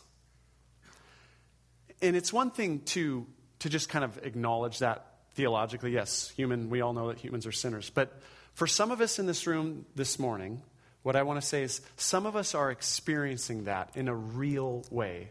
And 2.01 2.17
it's 2.17 2.33
one 2.33 2.51
thing 2.51 2.81
to 2.87 3.27
to 3.59 3.69
just 3.69 3.91
kind 3.91 4.05
of 4.05 4.19
acknowledge 4.25 4.79
that 4.79 5.07
theologically. 5.35 5.93
Yes, 5.93 6.33
human, 6.37 6.71
we 6.71 6.81
all 6.81 6.93
know 6.93 7.09
that 7.09 7.19
humans 7.19 7.47
are 7.47 7.53
sinners. 7.53 7.91
But 7.91 8.19
for 8.55 8.67
some 8.67 8.91
of 8.91 9.01
us 9.01 9.19
in 9.19 9.27
this 9.27 9.47
room 9.47 9.87
this 9.95 10.19
morning, 10.19 10.63
what 11.03 11.17
I 11.17 11.23
want 11.23 11.41
to 11.41 11.47
say 11.47 11.63
is 11.63 11.81
some 11.97 12.27
of 12.27 12.37
us 12.37 12.55
are 12.55 12.71
experiencing 12.71 13.65
that 13.65 13.91
in 13.95 14.09
a 14.09 14.15
real 14.15 14.85
way 14.91 15.31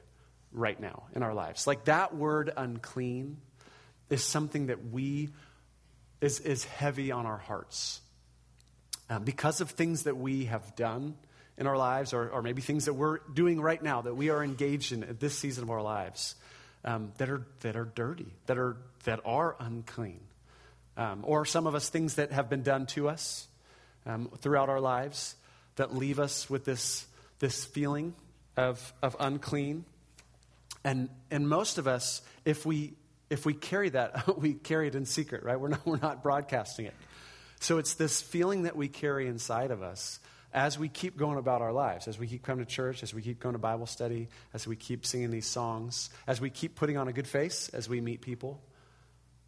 right 0.52 0.80
now 0.80 1.04
in 1.16 1.24
our 1.24 1.34
lives. 1.34 1.66
Like 1.66 1.86
that 1.86 2.16
word 2.16 2.52
unclean 2.56 3.38
is 4.10 4.24
something 4.24 4.68
that 4.68 4.92
we 4.92 5.30
is, 6.20 6.40
is 6.40 6.64
heavy 6.66 7.12
on 7.12 7.26
our 7.26 7.38
hearts. 7.38 8.02
Um, 9.10 9.24
because 9.24 9.60
of 9.60 9.72
things 9.72 10.04
that 10.04 10.16
we 10.16 10.46
have 10.46 10.76
done 10.76 11.16
in 11.58 11.68
our 11.68 11.78
lives, 11.78 12.14
or, 12.14 12.30
or 12.30 12.42
maybe 12.42 12.62
things 12.62 12.86
that 12.86 12.94
we're 12.94 13.20
doing 13.34 13.60
right 13.60 13.82
now 13.82 14.02
that 14.02 14.16
we 14.16 14.30
are 14.30 14.44
engaged 14.44 14.94
in 14.94 15.04
at 15.04 15.20
this 15.20 15.38
season 15.38 15.64
of 15.64 15.70
our 15.70 15.82
lives, 15.82 16.36
um, 16.86 17.12
that, 17.18 17.30
are, 17.30 17.46
that 17.62 17.76
are 17.76 17.86
dirty, 17.86 18.34
that 18.46 18.58
are, 18.58 18.78
that 19.04 19.20
are 19.26 19.56
unclean. 19.60 20.22
Um, 20.98 21.22
or 21.24 21.46
some 21.46 21.68
of 21.68 21.76
us, 21.76 21.90
things 21.90 22.16
that 22.16 22.32
have 22.32 22.50
been 22.50 22.64
done 22.64 22.86
to 22.88 23.08
us 23.08 23.48
um, 24.06 24.30
throughout 24.40 24.70
our 24.70 24.82
lives 24.82 25.36
that 25.76 25.96
leave 25.96 26.20
us 26.20 26.50
with 26.50 26.66
this, 26.66 27.06
this 27.40 27.64
feeling 27.64 28.14
of, 28.58 28.94
of 29.02 29.16
unclean. 29.20 29.86
And, 30.84 31.10
and 31.30 31.48
most 31.48 31.78
of 31.78 31.88
us, 31.88 32.22
if 32.46 32.66
we, 32.66 32.94
if 33.30 33.46
we 33.46 33.54
carry 33.54 33.90
that, 33.90 34.38
we 34.38 34.54
carry 34.54 34.88
it 34.88 34.96
in 34.96 35.06
secret, 35.06 35.44
right? 35.44 35.60
We're 35.60 35.70
not, 35.70 35.86
we're 35.86 35.98
not 35.98 36.24
broadcasting 36.24 36.86
it. 36.86 36.94
So 37.60 37.78
it's 37.78 37.94
this 37.94 38.22
feeling 38.22 38.64
that 38.64 38.76
we 38.76 38.88
carry 38.88 39.28
inside 39.28 39.72
of 39.72 39.84
us 39.84 40.20
as 40.54 40.78
we 40.78 40.90
keep 40.90 41.16
going 41.16 41.38
about 41.38 41.62
our 41.62 41.72
lives, 41.72 42.08
as 42.08 42.20
we 42.20 42.28
keep 42.28 42.44
coming 42.44 42.66
to 42.66 42.70
church, 42.70 43.04
as 43.04 43.14
we 43.14 43.22
keep 43.22 43.40
going 43.40 43.54
to 43.54 43.60
Bible 43.60 43.86
study, 43.86 44.28
as 44.54 44.68
we 44.68 44.76
keep 44.76 45.06
singing 45.06 45.32
these 45.32 45.46
songs, 45.46 46.10
as 46.28 46.42
we 46.42 46.50
keep 46.50 46.76
putting 46.76 46.98
on 46.98 47.08
a 47.08 47.14
good 47.14 47.28
face 47.28 47.70
as 47.70 47.88
we 47.88 48.02
meet 48.02 48.22
people. 48.22 48.60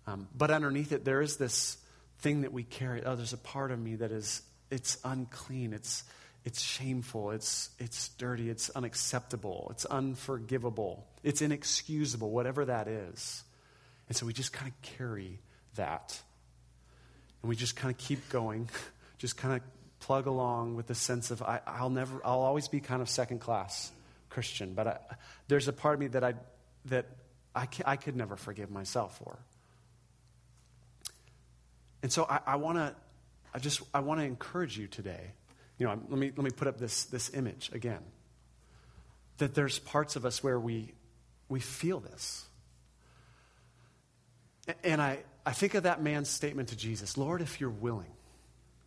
Um, 0.08 0.28
but 0.36 0.52
underneath 0.52 0.92
it, 0.92 1.06
there 1.06 1.22
is 1.22 1.38
this 1.38 1.78
thing 2.20 2.42
that 2.42 2.54
we 2.54 2.64
carry. 2.64 3.04
Oh, 3.04 3.16
there's 3.16 3.34
a 3.34 3.38
part 3.38 3.72
of 3.72 3.80
me 3.80 3.96
that 3.96 4.12
is, 4.12 4.42
it's 4.70 4.98
unclean. 5.04 5.74
It's, 5.74 6.04
it's 6.46 6.62
shameful. 6.62 7.32
It's, 7.32 7.70
it's 7.80 8.10
dirty. 8.10 8.50
It's 8.50 8.70
unacceptable. 8.72 9.70
It's 9.72 9.86
unforgivable. 9.86 11.08
It's 11.24 11.42
inexcusable, 11.42 12.32
whatever 12.32 12.66
that 12.66 12.88
is. 12.88 13.44
And 14.08 14.18
so 14.18 14.26
we 14.26 14.34
just 14.34 14.52
kind 14.52 14.72
of 14.72 14.82
carry 14.82 15.40
that. 15.76 16.20
And 17.42 17.50
we 17.50 17.56
just 17.56 17.76
kind 17.76 17.94
of 17.94 17.98
keep 17.98 18.30
going, 18.30 18.70
just 19.18 19.38
kind 19.38 19.56
of 19.56 19.62
plug 20.00 20.28
along 20.28 20.76
with 20.76 20.88
the 20.88 20.96
sense 20.96 21.32
of 21.32 21.42
I, 21.42 21.62
will 21.82 21.90
never, 21.90 22.20
I'll 22.26 22.42
always 22.42 22.68
be 22.68 22.82
kind 22.82 23.02
of 23.02 23.10
second 23.10 23.40
class 23.40 23.92
Christian. 24.30 24.74
But 24.74 24.88
I, 24.88 24.98
there's 25.48 25.70
a 25.70 25.74
part 25.74 25.94
of 25.94 26.00
me 26.02 26.08
that 26.08 26.24
I, 26.24 26.34
that 26.86 27.06
I, 27.56 27.68
I 27.86 27.96
could 27.96 28.18
never 28.18 28.36
forgive 28.36 28.70
myself 28.70 29.18
for. 29.18 29.38
And 32.04 32.12
so 32.12 32.28
I, 32.30 32.40
I 32.46 32.56
want 32.58 32.78
to, 32.78 32.94
I 33.54 33.60
just, 33.60 33.82
I 33.94 34.02
want 34.02 34.20
to 34.20 34.26
encourage 34.26 34.78
you 34.78 34.88
today. 34.88 35.32
You 35.80 35.88
know, 35.88 36.00
let 36.10 36.20
me, 36.20 36.32
let 36.36 36.44
me 36.44 36.52
put 36.52 36.68
up 36.68 36.78
this, 36.78 37.06
this 37.06 37.34
image 37.34 37.72
again. 37.74 38.02
That 39.38 39.56
there's 39.56 39.80
parts 39.80 40.16
of 40.16 40.26
us 40.26 40.44
where 40.44 40.60
we, 40.60 40.94
we 41.50 41.62
feel 41.62 42.00
this. 42.00 42.46
And 44.84 45.02
I, 45.02 45.20
I 45.46 45.54
think 45.54 45.74
of 45.74 45.84
that 45.84 46.02
man's 46.04 46.30
statement 46.30 46.70
to 46.70 46.78
Jesus 46.78 47.18
Lord, 47.18 47.42
if 47.42 47.60
you're 47.60 47.70
willing, 47.70 48.12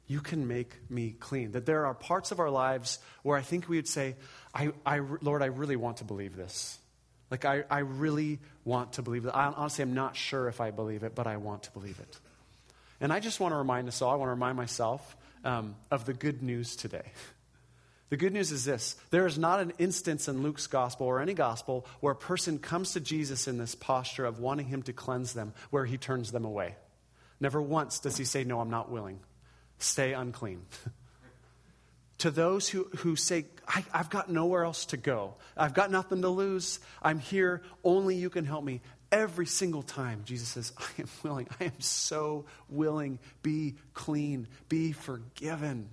you 0.07 0.21
can 0.21 0.47
make 0.47 0.75
me 0.89 1.17
clean. 1.19 1.53
That 1.53 1.67
there 1.67 1.87
are 1.87 1.95
parts 1.95 2.31
of 2.31 2.39
our 2.39 2.51
lives 2.51 2.99
where 3.23 3.37
I 3.37 3.43
think 3.43 3.69
we 3.69 3.77
would 3.77 3.89
say, 3.89 4.15
I, 4.55 4.73
I, 4.85 5.01
Lord, 5.21 5.43
I 5.43 5.47
really 5.47 5.77
want 5.77 5.99
to 5.99 6.05
believe 6.05 6.37
this. 6.37 6.79
Like, 7.31 7.45
I, 7.45 7.65
I 7.69 7.81
really 7.81 8.39
want 8.65 8.95
to 8.95 9.03
believe 9.03 9.25
it. 9.25 9.31
I, 9.31 9.47
honestly, 9.47 9.83
I'm 9.83 9.95
not 9.95 10.15
sure 10.17 10.49
if 10.49 10.61
I 10.61 10.71
believe 10.71 11.03
it, 11.03 11.15
but 11.15 11.27
I 11.27 11.39
want 11.39 11.65
to 11.65 11.73
believe 11.73 11.99
it. 11.99 12.21
And 13.01 13.13
I 13.13 13.21
just 13.21 13.41
want 13.41 13.53
to 13.53 13.57
remind 13.57 13.89
us 13.89 14.01
all, 14.03 14.13
I 14.13 14.17
want 14.17 14.29
to 14.29 14.35
remind 14.35 14.57
myself 14.57 15.17
um, 15.45 15.77
of 15.91 16.05
the 16.07 16.15
good 16.15 16.43
news 16.43 16.77
today. 16.77 17.13
The 18.09 18.17
good 18.17 18.33
news 18.33 18.53
is 18.53 18.65
this 18.65 18.95
there 19.11 19.27
is 19.27 19.37
not 19.37 19.59
an 19.59 19.73
instance 19.79 20.29
in 20.29 20.43
Luke's 20.43 20.69
gospel 20.69 21.09
or 21.09 21.21
any 21.21 21.35
gospel 21.35 21.87
where 21.99 22.13
a 22.13 22.17
person 22.17 22.61
comes 22.61 22.93
to 22.93 23.01
Jesus 23.01 23.49
in 23.49 23.59
this 23.59 23.75
posture 23.75 24.25
of 24.25 24.39
wanting 24.39 24.67
him 24.67 24.83
to 24.85 24.93
cleanse 24.93 25.33
them, 25.33 25.55
where 25.71 25.85
he 25.85 25.99
turns 25.99 26.31
them 26.31 26.45
away. 26.45 26.77
Never 27.41 27.61
once 27.61 27.99
does 27.99 28.17
he 28.17 28.25
say, 28.25 28.45
No, 28.45 28.61
I'm 28.61 28.71
not 28.71 28.93
willing. 28.93 29.19
Stay 29.79 30.13
unclean. 30.13 30.63
to 32.19 32.31
those 32.31 32.69
who, 32.69 32.85
who 32.99 33.17
say, 33.17 33.47
I, 33.69 33.85
have 33.93 34.09
got 34.09 34.31
nowhere 34.31 34.65
else 34.65 34.87
to 34.87 34.97
go, 34.97 35.35
I've 35.57 35.75
got 35.75 35.91
nothing 35.91 36.23
to 36.23 36.29
lose, 36.29 36.81
I'm 37.03 37.19
here, 37.19 37.63
only 37.85 38.17
you 38.17 38.31
can 38.31 38.45
help 38.45 38.65
me. 38.65 38.81
Every 39.17 39.47
single 39.47 39.83
time, 39.83 40.25
Jesus 40.27 40.51
says, 40.51 40.75
I 40.79 41.01
am 41.01 41.09
willing. 41.23 41.49
I 41.59 41.65
am 41.65 41.81
so 41.81 42.45
willing. 42.69 43.19
Be 43.43 43.77
clean. 43.95 44.47
Be 44.69 44.93
forgiven. 44.93 45.89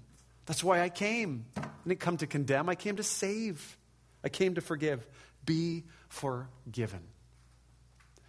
That's 0.45 0.62
why 0.62 0.81
I 0.81 0.89
came. 0.89 1.45
I 1.55 1.63
didn't 1.88 2.01
come 2.01 2.17
to 2.17 2.27
condemn, 2.27 2.67
I 2.67 2.75
came 2.75 2.97
to 2.97 3.03
save. 3.03 3.77
I 4.25 4.29
came 4.29 4.55
to 4.55 4.62
forgive. 4.62 5.07
Be 5.45 5.86
forgiven. 6.09 6.99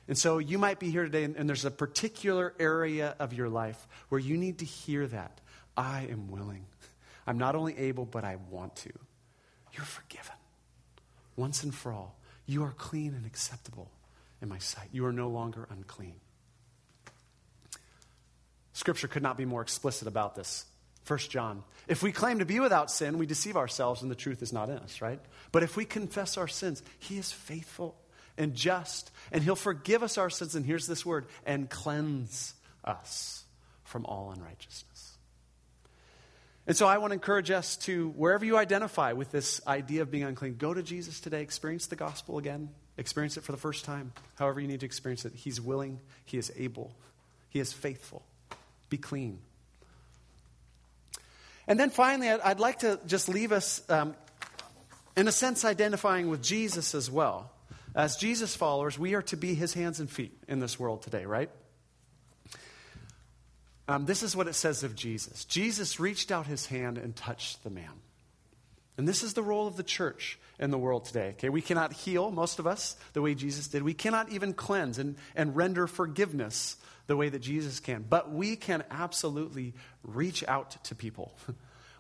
And 0.07 0.17
so 0.17 0.39
you 0.39 0.59
might 0.59 0.79
be 0.79 0.91
here 0.91 1.03
today, 1.03 1.25
and, 1.25 1.35
and 1.35 1.49
there's 1.49 1.65
a 1.65 1.73
particular 1.73 2.55
area 2.61 3.17
of 3.19 3.33
your 3.33 3.49
life 3.49 3.89
where 4.11 4.21
you 4.21 4.37
need 4.37 4.59
to 4.61 4.65
hear 4.65 5.09
that. 5.09 5.41
I 5.77 6.07
am 6.09 6.31
willing. 6.31 6.67
I'm 7.27 7.39
not 7.39 7.57
only 7.57 7.77
able, 7.79 8.05
but 8.05 8.23
I 8.23 8.37
want 8.49 8.77
to. 8.77 8.93
You're 9.73 9.87
forgiven. 9.87 10.37
Once 11.35 11.65
and 11.65 11.75
for 11.75 11.93
all. 11.93 12.17
You 12.47 12.63
are 12.63 12.75
clean 12.77 13.15
and 13.15 13.27
acceptable 13.27 13.91
in 14.45 14.49
my 14.49 14.59
sight. 14.59 14.91
You 14.93 15.07
are 15.07 15.13
no 15.13 15.29
longer 15.29 15.67
unclean. 15.71 16.15
Scripture 18.75 19.09
could 19.09 19.23
not 19.23 19.37
be 19.37 19.45
more 19.45 19.63
explicit 19.63 20.07
about 20.07 20.37
this. 20.37 20.67
1 21.07 21.19
John. 21.31 21.65
If 21.89 22.03
we 22.03 22.13
claim 22.13 22.39
to 22.39 22.45
be 22.45 22.61
without 22.61 22.91
sin, 22.91 23.19
we 23.19 23.27
deceive 23.27 23.57
ourselves 23.57 24.03
and 24.03 24.11
the 24.11 24.15
truth 24.15 24.43
is 24.43 24.53
not 24.53 24.69
in 24.69 24.79
us, 24.79 25.01
right? 25.01 25.21
But 25.51 25.63
if 25.63 25.77
we 25.77 25.85
confess 25.85 26.39
our 26.39 26.49
sins, 26.49 26.83
He 26.99 27.19
is 27.19 27.33
faithful 27.33 27.97
and 28.37 28.55
just, 28.55 29.11
and 29.33 29.43
He'll 29.43 29.57
forgive 29.57 30.03
us 30.03 30.19
our 30.19 30.31
sins, 30.31 30.55
and 30.55 30.65
here's 30.65 30.87
this 30.87 31.05
word, 31.05 31.27
and 31.47 31.71
cleanse 31.71 32.55
us 32.85 33.45
from 33.85 34.07
all 34.07 34.33
unrighteousness. 34.33 35.17
And 36.67 36.77
so 36.77 36.87
I 36.87 36.99
want 36.99 37.11
to 37.11 37.15
encourage 37.15 37.51
us 37.51 37.77
to, 37.79 38.09
wherever 38.11 38.45
you 38.45 38.57
identify 38.57 39.13
with 39.13 39.31
this 39.31 39.61
idea 39.67 40.03
of 40.03 40.11
being 40.11 40.25
unclean, 40.25 40.57
go 40.57 40.75
to 40.75 40.83
Jesus 40.83 41.21
today, 41.21 41.43
experience 41.43 41.87
the 41.87 41.97
gospel 41.97 42.39
again, 42.39 42.71
experience 42.97 43.37
it 43.37 43.45
for 43.45 43.53
the 43.53 43.59
first 43.59 43.85
time, 43.85 44.13
however 44.37 44.61
you 44.61 44.69
need 44.69 44.81
to 44.81 44.87
experience 44.87 45.25
it. 45.25 45.33
He's 45.35 45.61
willing, 45.61 46.01
He 46.25 46.39
is 46.39 46.53
able, 46.57 46.93
He 47.51 47.61
is 47.61 47.73
faithful. 47.73 48.23
Be 48.89 48.99
clean. 48.99 49.39
And 51.67 51.81
then 51.81 51.91
finally, 51.91 52.29
I'd, 52.29 52.61
like 52.61 52.81
to 52.81 53.01
just 53.07 53.29
leave 53.29 53.51
us, 53.51 53.83
um, 53.89 54.15
in 55.17 55.29
a 55.29 55.33
sense, 55.33 55.65
identifying 55.65 56.29
with 56.29 56.43
Jesus 56.43 56.95
as 56.95 57.11
well. 57.11 57.51
As 57.95 58.17
Jesus 58.17 58.55
followers, 58.55 58.99
we 58.99 59.15
are 59.15 59.23
to 59.23 59.37
be 59.37 59.55
His 59.55 59.73
hands 59.73 60.01
and 60.01 60.11
feet 60.11 60.37
in 60.47 60.61
this 60.61 60.79
world 60.79 61.03
today, 61.03 61.25
right? 61.25 61.49
Um, 63.87 64.07
this 64.07 64.23
is 64.23 64.35
what 64.35 64.49
it 64.49 64.55
says 64.55 64.83
of 64.83 64.95
Jesus 64.95 65.45
Jesus 65.45 66.01
reached 66.01 66.33
out 66.33 66.47
his 66.47 66.67
hand 66.67 66.99
and 66.99 67.15
touched 67.15 67.63
the 67.65 67.71
man. 67.71 67.93
And 68.97 69.09
this 69.09 69.23
is 69.23 69.35
the 69.35 69.43
role 69.43 69.67
of 69.67 69.77
the 69.77 69.83
church 69.83 70.39
in 70.59 70.71
the 70.71 70.79
world 70.79 71.05
today. 71.05 71.31
Okay, 71.31 71.49
we 71.49 71.63
cannot 71.63 71.93
heal, 71.93 72.31
most 72.31 72.59
of 72.59 72.67
us, 72.67 72.97
the 73.13 73.23
way 73.23 73.35
Jesus 73.35 73.69
did. 73.69 73.83
We 73.83 73.95
cannot 73.95 74.31
even 74.31 74.55
cleanse 74.55 74.99
and, 74.99 75.17
and 75.35 75.57
render 75.57 75.87
forgiveness 75.87 76.77
the 77.07 77.17
way 77.17 77.29
that 77.29 77.41
Jesus 77.41 77.81
can. 77.81 78.05
But 78.09 78.33
we 78.33 78.57
can 78.57 78.85
absolutely 78.91 79.75
reach 80.03 80.45
out 80.47 80.83
to 80.85 80.95
people. 80.95 81.35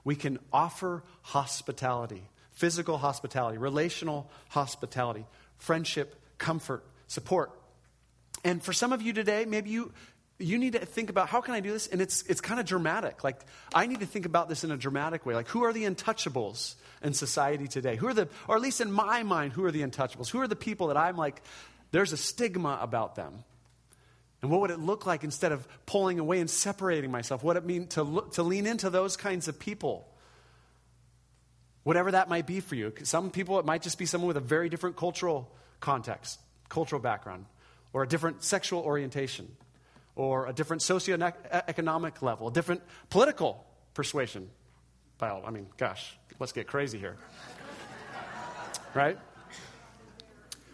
We 0.05 0.17
can 0.17 0.39
offer 0.53 1.03
hospitality, 1.23 2.23
physical 2.53 2.99
hospitality, 2.99 3.57
relational 3.57 4.31
hospitality, 4.51 5.25
friendship, 5.57 6.15
comfort, 6.37 6.85
support. 7.07 7.51
And 8.45 8.63
for 8.63 8.75
some 8.75 8.93
of 8.93 9.01
you 9.01 9.15
today, 9.15 9.47
maybe 9.47 9.71
you, 9.71 9.93
you 10.39 10.59
need 10.59 10.73
to 10.73 10.81
think 10.81 11.11
about 11.11 11.29
how 11.29 11.41
can 11.41 11.55
I 11.55 11.61
do 11.61 11.73
this? 11.73 11.87
And 11.87 12.01
it's, 12.01 12.23
it's 12.23 12.41
kind 12.41 12.59
of 12.59 12.67
dramatic. 12.67 13.23
Like, 13.23 13.41
I 13.73 13.87
need 13.87 14.01
to 14.01 14.07
think 14.07 14.27
about 14.27 14.49
this 14.49 14.65
in 14.65 14.71
a 14.71 14.77
dramatic 14.77 15.25
way. 15.25 15.35
Like, 15.35 15.49
who 15.49 15.65
are 15.65 15.73
the 15.73 15.85
untouchables 15.85 16.75
in 17.03 17.15
society 17.15 17.69
today? 17.69 17.97
Who 17.97 18.09
are 18.09 18.15
the, 18.15 18.29
or 18.49 18.57
at 18.57 18.63
least 18.63 18.81
in 18.81 18.91
my 18.91 19.23
mind, 19.23 19.53
who 19.53 19.65
are 19.65 19.71
the 19.71 19.83
untouchables? 19.83 20.29
Who 20.31 20.41
are 20.41 20.49
the 20.49 20.57
people 20.57 20.89
that 20.89 20.97
I'm 20.97 21.17
like, 21.17 21.41
there's 21.93 22.13
a 22.13 22.17
stigma 22.17 22.79
about 22.81 23.15
them? 23.15 23.45
And 24.43 24.51
what 24.51 24.61
would 24.61 24.71
it 24.71 24.81
look 24.81 25.07
like 25.07 25.25
instead 25.25 25.53
of 25.53 25.67
pulling 25.87 26.19
away 26.19 26.41
and 26.41 26.51
separating 26.51 27.11
myself? 27.11 27.45
What 27.45 27.57
it 27.57 27.65
mean 27.65 27.87
to, 27.89 28.03
look, 28.03 28.35
to 28.35 28.43
lean 28.43 28.67
into 28.67 28.91
those 28.91 29.17
kinds 29.17 29.47
of 29.47 29.59
people? 29.59 30.09
Whatever 31.85 32.11
that 32.11 32.29
might 32.29 32.47
be 32.47 32.61
for 32.61 32.75
you. 32.75 32.93
Some 33.05 33.31
people, 33.31 33.59
it 33.61 33.65
might 33.65 33.83
just 33.83 33.99
be 33.99 34.07
someone 34.07 34.29
with 34.29 34.37
a 34.37 34.41
very 34.41 34.69
different 34.69 34.97
cultural 34.97 35.51
context, 35.81 36.41
cultural 36.69 37.01
background, 37.01 37.47
or 37.93 38.03
a 38.03 38.09
different 38.09 38.43
sexual 38.43 38.81
orientation 38.81 39.49
or 40.17 40.47
a 40.47 40.53
different 40.53 40.83
socioeconomic 40.83 42.23
level, 42.23 42.49
a 42.49 42.53
different 42.53 42.83
political 43.11 43.65
persuasion. 43.95 44.51
I 45.21 45.51
mean, 45.51 45.69
gosh, 45.79 46.19
let's 46.39 46.53
get 46.53 46.67
crazy 46.67 46.99
here. 46.99 47.17
right? 48.95 49.19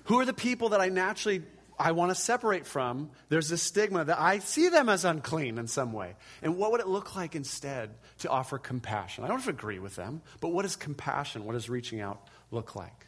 Who 0.04 0.18
are 0.18 0.24
the 0.24 0.34
people 0.34 0.70
that 0.70 0.80
I 0.80 0.88
naturally 0.88 1.42
I 1.78 1.92
want 1.92 2.10
to 2.10 2.16
separate 2.16 2.66
from? 2.66 3.10
There's 3.28 3.48
this 3.48 3.62
stigma 3.62 4.04
that 4.04 4.20
I 4.20 4.40
see 4.40 4.68
them 4.68 4.88
as 4.88 5.04
unclean 5.04 5.56
in 5.56 5.68
some 5.68 5.92
way. 5.92 6.16
And 6.42 6.56
what 6.56 6.72
would 6.72 6.80
it 6.80 6.88
look 6.88 7.14
like 7.14 7.36
instead 7.36 7.90
to 8.18 8.28
offer 8.28 8.58
compassion? 8.58 9.22
I 9.22 9.28
don't 9.28 9.46
agree 9.46 9.78
with 9.78 9.94
them, 9.94 10.20
but 10.40 10.48
what 10.48 10.64
is 10.64 10.74
compassion? 10.74 11.44
What 11.44 11.52
does 11.52 11.70
reaching 11.70 12.00
out 12.00 12.26
look 12.50 12.74
like? 12.74 13.06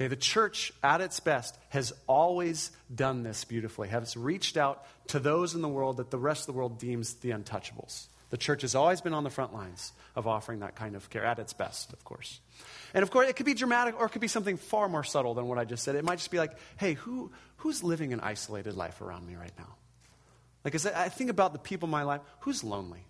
Okay, 0.00 0.08
the 0.08 0.16
church 0.16 0.72
at 0.82 1.02
its 1.02 1.20
best 1.20 1.58
has 1.68 1.92
always 2.06 2.70
done 2.94 3.22
this 3.22 3.44
beautifully, 3.44 3.88
has 3.88 4.16
reached 4.16 4.56
out 4.56 4.86
to 5.08 5.18
those 5.18 5.54
in 5.54 5.60
the 5.60 5.68
world 5.68 5.98
that 5.98 6.10
the 6.10 6.18
rest 6.18 6.42
of 6.42 6.54
the 6.54 6.58
world 6.58 6.78
deems 6.78 7.14
the 7.14 7.30
untouchables. 7.30 8.06
The 8.30 8.38
church 8.38 8.62
has 8.62 8.74
always 8.74 9.02
been 9.02 9.12
on 9.12 9.24
the 9.24 9.30
front 9.30 9.52
lines 9.52 9.92
of 10.16 10.26
offering 10.26 10.60
that 10.60 10.74
kind 10.74 10.96
of 10.96 11.10
care 11.10 11.26
at 11.26 11.38
its 11.38 11.52
best, 11.52 11.92
of 11.92 12.02
course. 12.02 12.40
And 12.94 13.02
of 13.02 13.10
course, 13.10 13.28
it 13.28 13.36
could 13.36 13.44
be 13.44 13.52
dramatic 13.52 13.98
or 14.00 14.06
it 14.06 14.08
could 14.08 14.22
be 14.22 14.28
something 14.28 14.56
far 14.56 14.88
more 14.88 15.04
subtle 15.04 15.34
than 15.34 15.48
what 15.48 15.58
I 15.58 15.66
just 15.66 15.84
said. 15.84 15.96
It 15.96 16.04
might 16.04 16.16
just 16.16 16.30
be 16.30 16.38
like, 16.38 16.52
hey, 16.78 16.94
who, 16.94 17.30
who's 17.58 17.82
living 17.82 18.14
an 18.14 18.20
isolated 18.20 18.76
life 18.76 19.02
around 19.02 19.26
me 19.26 19.34
right 19.34 19.52
now? 19.58 19.74
Like 20.64 20.74
I 20.86 21.10
think 21.10 21.28
about 21.28 21.52
the 21.52 21.58
people 21.58 21.88
in 21.88 21.90
my 21.90 22.04
life, 22.04 22.22
who's 22.40 22.64
lonely? 22.64 23.04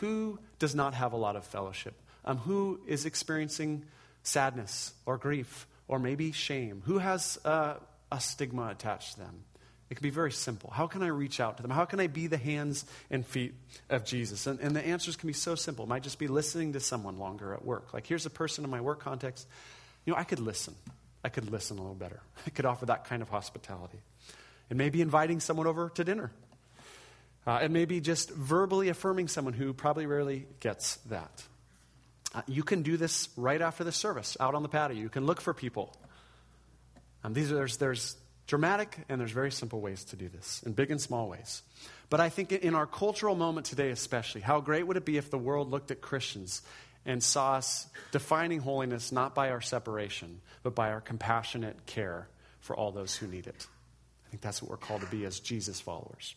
Who 0.00 0.38
does 0.58 0.74
not 0.74 0.92
have 0.92 1.14
a 1.14 1.16
lot 1.16 1.36
of 1.36 1.46
fellowship? 1.46 1.94
Um, 2.26 2.36
who 2.36 2.78
is 2.86 3.06
experiencing 3.06 3.84
sadness 4.22 4.92
or 5.06 5.16
grief 5.16 5.66
or 5.90 5.98
maybe 5.98 6.30
shame? 6.30 6.82
Who 6.86 6.98
has 6.98 7.36
uh, 7.44 7.74
a 8.12 8.20
stigma 8.20 8.68
attached 8.68 9.14
to 9.14 9.20
them? 9.20 9.42
It 9.90 9.96
can 9.96 10.04
be 10.04 10.10
very 10.10 10.30
simple. 10.30 10.70
How 10.70 10.86
can 10.86 11.02
I 11.02 11.08
reach 11.08 11.40
out 11.40 11.56
to 11.56 11.64
them? 11.64 11.72
How 11.72 11.84
can 11.84 11.98
I 11.98 12.06
be 12.06 12.28
the 12.28 12.36
hands 12.36 12.84
and 13.10 13.26
feet 13.26 13.54
of 13.88 14.04
Jesus? 14.04 14.46
And, 14.46 14.60
and 14.60 14.74
the 14.74 14.86
answers 14.86 15.16
can 15.16 15.26
be 15.26 15.32
so 15.32 15.56
simple. 15.56 15.86
It 15.86 15.88
might 15.88 16.04
just 16.04 16.20
be 16.20 16.28
listening 16.28 16.74
to 16.74 16.80
someone 16.80 17.18
longer 17.18 17.52
at 17.54 17.64
work. 17.64 17.92
Like, 17.92 18.06
here's 18.06 18.24
a 18.24 18.30
person 18.30 18.62
in 18.62 18.70
my 18.70 18.80
work 18.80 19.00
context. 19.00 19.48
You 20.06 20.12
know, 20.12 20.18
I 20.18 20.22
could 20.22 20.38
listen. 20.38 20.76
I 21.24 21.28
could 21.28 21.50
listen 21.50 21.76
a 21.76 21.80
little 21.80 21.96
better. 21.96 22.20
I 22.46 22.50
could 22.50 22.66
offer 22.66 22.86
that 22.86 23.06
kind 23.06 23.20
of 23.20 23.28
hospitality. 23.28 23.98
And 24.70 24.78
maybe 24.78 25.02
inviting 25.02 25.40
someone 25.40 25.66
over 25.66 25.88
to 25.96 26.04
dinner. 26.04 26.30
Uh, 27.44 27.58
and 27.62 27.72
maybe 27.72 28.00
just 28.00 28.30
verbally 28.30 28.90
affirming 28.90 29.26
someone 29.26 29.54
who 29.54 29.72
probably 29.72 30.06
rarely 30.06 30.46
gets 30.60 30.96
that. 31.08 31.42
Uh, 32.34 32.42
you 32.46 32.62
can 32.62 32.82
do 32.82 32.96
this 32.96 33.28
right 33.36 33.60
after 33.60 33.84
the 33.84 33.92
service, 33.92 34.36
out 34.38 34.54
on 34.54 34.62
the 34.62 34.68
patio. 34.68 34.96
You 34.96 35.08
can 35.08 35.26
look 35.26 35.40
for 35.40 35.52
people. 35.52 35.96
Um, 37.24 37.34
these 37.34 37.50
are, 37.50 37.56
there's, 37.56 37.76
there's 37.78 38.16
dramatic 38.46 38.98
and 39.08 39.20
there's 39.20 39.32
very 39.32 39.50
simple 39.50 39.80
ways 39.80 40.04
to 40.06 40.16
do 40.16 40.28
this, 40.28 40.62
in 40.64 40.72
big 40.72 40.90
and 40.90 41.00
small 41.00 41.28
ways. 41.28 41.62
But 42.08 42.20
I 42.20 42.28
think 42.28 42.52
in 42.52 42.74
our 42.74 42.86
cultural 42.86 43.34
moment 43.34 43.66
today, 43.66 43.90
especially, 43.90 44.40
how 44.40 44.60
great 44.60 44.86
would 44.86 44.96
it 44.96 45.04
be 45.04 45.16
if 45.16 45.30
the 45.30 45.38
world 45.38 45.70
looked 45.70 45.90
at 45.90 46.00
Christians 46.00 46.62
and 47.06 47.22
saw 47.22 47.54
us 47.54 47.86
defining 48.10 48.60
holiness 48.60 49.12
not 49.12 49.34
by 49.34 49.50
our 49.50 49.60
separation, 49.60 50.40
but 50.62 50.74
by 50.74 50.90
our 50.90 51.00
compassionate 51.00 51.86
care 51.86 52.28
for 52.60 52.76
all 52.76 52.90
those 52.90 53.14
who 53.16 53.26
need 53.26 53.46
it? 53.46 53.66
I 54.26 54.30
think 54.30 54.42
that's 54.42 54.62
what 54.62 54.70
we're 54.70 54.76
called 54.76 55.00
to 55.00 55.06
be 55.08 55.24
as 55.24 55.40
Jesus 55.40 55.80
followers. 55.80 56.34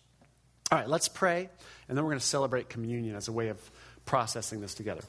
All 0.71 0.79
right, 0.79 0.87
let's 0.87 1.07
pray, 1.07 1.49
and 1.87 1.97
then 1.97 2.03
we're 2.03 2.11
going 2.11 2.19
to 2.19 2.25
celebrate 2.25 2.69
communion 2.69 3.15
as 3.15 3.27
a 3.27 3.31
way 3.31 3.49
of 3.49 3.59
processing 4.05 4.61
this 4.61 4.73
together. 4.73 5.01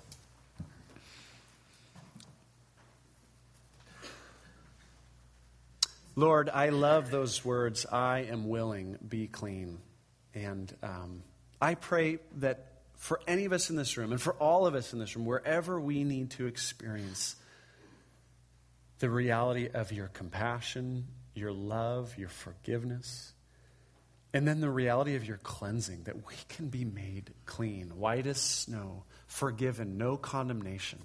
Lord, 6.17 6.49
I 6.49 6.69
love 6.69 7.11
those 7.11 7.45
words, 7.45 7.87
I 7.91 8.21
am 8.31 8.49
willing, 8.49 8.99
be 9.07 9.27
clean. 9.27 9.79
And 10.33 10.73
um, 10.83 11.25
I 11.61 11.75
pray 11.75 12.19
that 12.37 12.73
for 12.97 13.21
any 13.27 13.47
of 13.47 13.53
us 13.53 13.69
in 13.69 13.77
this 13.77 13.97
room, 13.97 14.13
and 14.13 14.21
for 14.21 14.35
all 14.35 14.67
of 14.67 14.75
us 14.75 14.93
in 14.93 15.01
this 15.01 15.17
room, 15.17 15.27
wherever 15.27 15.81
we 15.81 16.05
need 16.05 16.31
to 16.33 16.47
experience 16.47 17.35
the 19.01 19.11
reality 19.11 19.69
of 19.75 19.91
your 19.91 20.07
compassion, 20.07 21.07
your 21.35 21.53
love, 21.53 22.17
your 22.17 22.29
forgiveness, 22.29 23.33
and 24.33 24.47
then 24.47 24.61
the 24.61 24.71
reality 24.71 25.17
of 25.17 25.27
your 25.27 25.37
cleansing, 25.39 26.05
that 26.05 26.27
we 26.27 26.35
can 26.49 26.69
be 26.69 26.85
made 26.85 27.33
clean, 27.45 27.99
white 27.99 28.27
as 28.27 28.41
snow, 28.41 29.03
forgiven, 29.27 29.99
no 29.99 30.17
condemnation. 30.17 31.01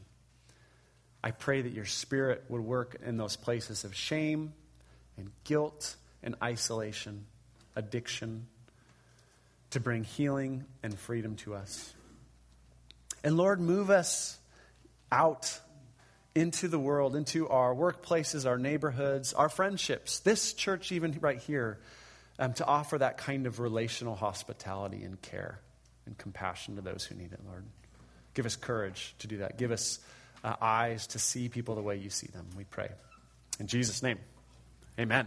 I 1.23 1.31
pray 1.31 1.63
that 1.63 1.73
your 1.73 1.85
spirit 1.85 2.45
would 2.47 2.61
work 2.61 2.95
in 3.03 3.17
those 3.17 3.35
places 3.35 3.83
of 3.83 3.95
shame 3.95 4.53
and 5.19 5.31
guilt 5.43 5.95
and 6.23 6.35
isolation, 6.41 7.25
addiction, 7.75 8.47
to 9.71 9.79
bring 9.79 10.03
healing 10.03 10.65
and 10.81 10.97
freedom 10.97 11.35
to 11.35 11.53
us. 11.53 11.93
And 13.23 13.37
Lord, 13.37 13.59
move 13.59 13.89
us 13.89 14.37
out 15.11 15.59
into 16.35 16.67
the 16.67 16.79
world, 16.79 17.15
into 17.15 17.49
our 17.49 17.73
workplaces, 17.73 18.45
our 18.45 18.57
neighborhoods, 18.57 19.33
our 19.33 19.49
friendships, 19.49 20.19
this 20.19 20.53
church, 20.53 20.91
even 20.91 21.17
right 21.21 21.39
here, 21.39 21.79
um, 22.37 22.53
to 22.53 22.65
offer 22.65 22.97
that 22.97 23.17
kind 23.17 23.45
of 23.45 23.59
relational 23.59 24.15
hospitality 24.15 25.03
and 25.03 25.21
care 25.21 25.59
and 26.05 26.17
compassion 26.17 26.75
to 26.77 26.81
those 26.81 27.03
who 27.03 27.15
need 27.15 27.33
it, 27.33 27.39
Lord. 27.45 27.65
Give 28.33 28.45
us 28.45 28.55
courage 28.55 29.15
to 29.19 29.27
do 29.27 29.39
that. 29.39 29.57
Give 29.57 29.71
us 29.71 29.99
uh, 30.43 30.55
eyes 30.61 31.07
to 31.07 31.19
see 31.19 31.49
people 31.49 31.75
the 31.75 31.81
way 31.81 31.97
you 31.97 32.09
see 32.09 32.27
them, 32.27 32.45
we 32.55 32.63
pray. 32.63 32.89
In 33.59 33.67
Jesus' 33.67 34.01
name. 34.01 34.19
Amen. 34.99 35.17